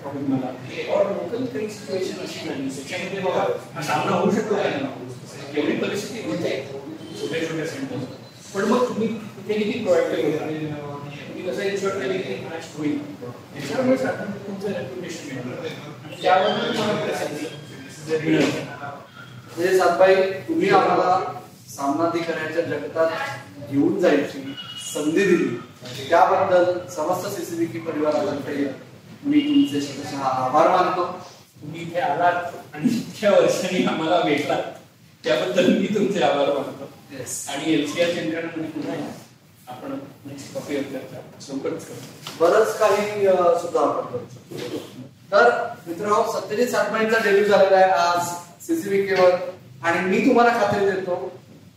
प्रॉब्लेम 0.03 0.33
मला 0.33 0.49
और 0.95 1.11
लोकल 1.11 1.45
काही 1.53 1.69
सिच्युएशन 1.71 2.23
अशी 2.25 2.49
नाही 2.49 2.69
त्याच्यामध्ये 2.69 3.21
बघा 3.23 3.45
हा 3.75 3.83
सामना 3.91 4.17
होऊ 4.17 4.31
शकतो 4.37 4.55
काय 4.55 4.71
ना 4.71 4.89
एवढी 5.57 5.77
परिस्थिती 5.77 6.29
होते. 6.31 6.51
छोट्या 7.21 7.41
छोट्या 7.49 7.67
सेंटर 7.67 8.05
पण 8.55 8.65
मग 8.71 8.89
तुम्ही 8.89 9.09
तिथे 9.09 9.59
किती 9.59 9.79
प्रोएक्टिव्ह 9.85 10.33
होता? 10.33 10.47
तुम्ही 11.29 11.43
कसं 11.49 11.63
इन्शुअर 11.63 11.99
केले 12.01 12.19
की 12.19 12.35
मॅच 12.45 12.69
होईल? 12.77 12.99
त्याच्यामुळे 13.55 13.97
साधारण 13.99 14.33
तुमचं 14.47 14.69
रेप्युटेशन 14.69 15.37
मिळतं 15.37 16.23
त्यावर 16.23 16.51
तुम्हाला 16.67 17.01
प्रसिद्धी 17.05 18.17
मिळेल 18.27 18.51
म्हणजे 18.51 19.79
सातबाई 19.79 20.15
तुम्ही 20.49 20.69
आम्हाला 20.71 21.41
सामनादी 21.77 22.19
करण्याच्या 22.19 22.63
जगतात 22.63 23.71
घेऊन 23.71 23.99
जायची. 24.01 24.43
संधी 24.95 25.25
दिली. 25.27 25.49
त्याबद्दल 26.09 26.65
समस्त 26.95 27.27
सीसीबी 27.35 27.79
परिवारातर्फे 27.79 28.65
मी 29.25 29.41
तुमचे 29.41 29.81
शतशः 29.87 30.23
आभार 30.23 30.69
मानतो. 30.69 31.05
तुम्ही 31.61 31.83
इथे 31.83 32.01
आलात 32.01 32.75
आणि 32.75 32.95
इतक्या 32.97 33.31
वर्षांनी 33.31 33.85
आम्हाला 33.85 34.21
भेटलात 34.21 34.63
त्याबद्दल 35.25 35.73
मी 35.79 35.87
तुमचे 35.95 36.23
आभार 36.23 36.49
मानतो. 36.49 36.91
आणि 37.53 37.73
एलसीआर 37.73 38.09
यंत्रणामध्ये 38.09 38.71
पुन्हा. 38.71 38.97
आपण 39.69 39.93
नेक्स्ट 40.27 40.55
करता 40.55 41.21
लवकरच 41.49 41.85
करतो 41.87 42.45
बरंच 42.45 42.79
काही 42.79 43.27
सुद्धा 43.61 43.81
आपण 43.81 44.07
करू 44.07 44.27
शकतो. 44.31 44.79
तर 45.33 45.51
मित्र 45.87 46.23
सत्यजित 46.33 46.69
सातबाईंचा 46.69 47.19
डेब्यू 47.25 47.45
झालेला 47.45 47.77
आहे 47.77 47.91
आज 47.93 48.27
सीसीबी 48.67 49.03
केवर 49.07 49.31
आणि 49.83 50.01
मी 50.09 50.27
तुम्हाला 50.27 50.51
खात्री 50.59 50.91
देतो 50.91 51.17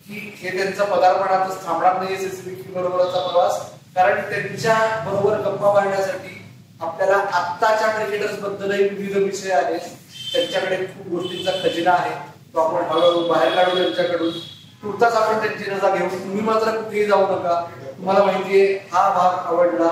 की 0.07 0.33
हे 0.35 0.57
त्यांचा 0.57 0.83
पदार्पणातच 0.83 1.65
थांबणार 1.65 2.01
नाही 2.03 2.17
सीसीबी 2.17 2.71
बरोबरचा 2.71 3.27
प्रवास. 3.27 3.59
कारण 3.95 4.21
त्यांच्या 4.21 5.03
बरोबर 5.05 5.39
गप्पा 5.39 5.73
मारण्यासाठी 5.73 6.45
आपल्याला 6.81 7.17
आत्ताच्या 7.17 7.87
क्रिकेटर्स 7.87 8.39
बद्दलही 8.39 8.83
विविध 8.83 9.17
विषय 9.17 9.51
आहेत. 9.51 9.79
त्यांच्याकडे 10.33 10.77
खूप 10.77 11.07
गोष्टींचा 11.07 11.51
खजिना 11.63 11.91
आहे. 11.91 12.11
तो 12.53 12.59
आपण 12.59 12.85
हळूहळू 12.85 13.27
बाहेर 13.27 13.55
काढू 13.55 13.75
त्यांच्याकडून. 13.75 14.31
तुर्ताच 14.83 15.13
आपण 15.13 15.39
त्यांची 15.39 15.69
रजा 15.69 15.95
घेऊ 15.95 16.09
तुम्ही 16.09 16.41
मात्र 16.41 16.71
कुठेही 16.71 17.05
जाऊ 17.05 17.21
नका. 17.21 17.65
तुम्हाला 17.97 18.23
माहितीये 18.23 18.73
हा 18.93 19.09
भाग 19.09 19.53
आवडला 19.53 19.87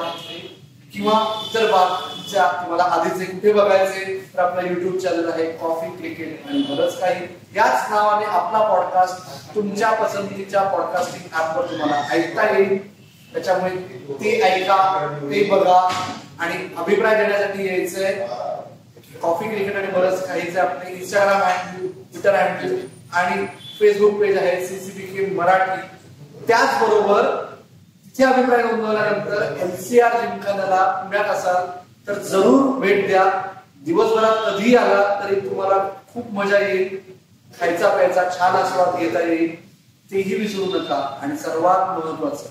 किंवा 0.93 1.13
इतर 1.45 1.71
भाग 1.71 2.14
च्या 2.31 2.45
तुम्हाला 2.61 2.83
आधीचे 2.83 3.25
कुठे 3.25 3.53
बघायचे? 3.53 4.03
तर 4.33 4.39
आपला 4.39 4.61
युट्यूब 4.69 4.97
चॅनल 4.97 5.29
आहे 5.31 5.45
कॉफी 5.51 5.89
क्रिकेट 5.97 6.47
आणि 6.47 6.61
बरंच 6.69 6.99
काही. 6.99 7.25
याच 7.55 7.89
नावाने 7.91 8.25
आपला 8.25 8.59
पॉडकास्ट 8.59 9.55
तुमच्या 9.55 9.91
पसंतीच्या 9.91 10.63
पॉडकास्टिंग 10.63 11.39
ऍपवर 11.41 11.65
तुम्हाला 11.65 12.01
ऐकता 12.11 12.49
येईल. 12.57 12.77
त्याच्यामुळे 13.33 13.75
ते 14.23 14.39
ऐका 14.41 15.07
ते 15.31 15.43
बघा. 15.49 15.79
आणि 16.39 16.55
अभिप्राय 16.77 17.15
देण्यासाठी 17.15 17.67
यायचंय 17.67 18.27
कॉफी 19.21 19.47
क्रिकेट 19.49 19.75
आणि 19.75 19.87
बरंच 19.87 20.25
काही 20.27 20.57
आपले 20.57 20.95
इंस्टाग्राम 20.95 21.41
हँडल 21.41 21.87
ट्विटर 21.87 22.35
हँडल 22.35 22.75
आणि 23.13 23.45
फेसबुक 23.79 24.19
पेज 24.19 24.37
आहे 24.37 24.65
सीसीटीव्ही 24.67 25.35
मराठी. 25.35 25.81
त्याचबरोबर 26.47 27.23
तिथे 28.05 28.23
अभिप्राय 28.23 28.63
नोंदवल्यानंतर 28.63 29.41
एनसीआर 29.61 30.19
जिमखान्याला 30.21 30.83
पुण्यात 31.03 31.25
असाल 31.25 31.65
तर 32.07 32.13
जरूर 32.13 32.79
भेट 32.79 33.07
द्या. 33.07 33.25
दिवसभरात 33.85 34.35
कधीही 34.45 34.75
आला 34.75 35.23
तरी 35.23 35.39
तुम्हाला 35.39 35.77
खूप 36.13 36.31
मजा 36.31 36.59
येईल. 36.59 36.99
खायचा 37.59 37.89
प्यायचा 37.89 38.23
छान 38.29 38.55
आस्वाद 38.55 38.99
घेता 38.99 39.19
येईल. 39.19 39.69
तेही 40.11 40.35
विसरू 40.35 40.65
नका. 40.65 41.19
आणि 41.21 41.37
सर्वात 41.37 41.99
महत्वाचं 41.99 42.49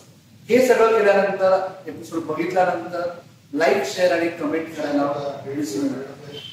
हे 0.48 0.66
सगळं 0.66 0.98
केल्यानंतर 0.98 1.58
एपिसोड 1.86 2.22
बघितल्यानंतर 2.22 3.08
लाईक 3.54 3.84
शेअर 3.86 4.12
आणि 4.12 4.28
कमेंट 4.28 4.76
करायला 4.76 5.02
विसरू 5.46 5.82
नका 5.82 6.12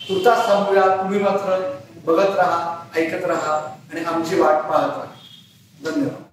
तुर्तास 0.10 0.48
थांबूया. 0.48 0.86
तुम्ही 0.98 1.20
मात्र 1.20 1.78
बघत 2.06 2.36
राहा 2.36 2.84
ऐकत 2.96 3.26
राहा 3.26 3.56
आणि 3.92 4.04
आमची 4.04 4.40
वाट 4.40 4.62
पाहत 4.72 4.90
राहा. 4.90 5.06
धन्यवाद. 5.86 6.31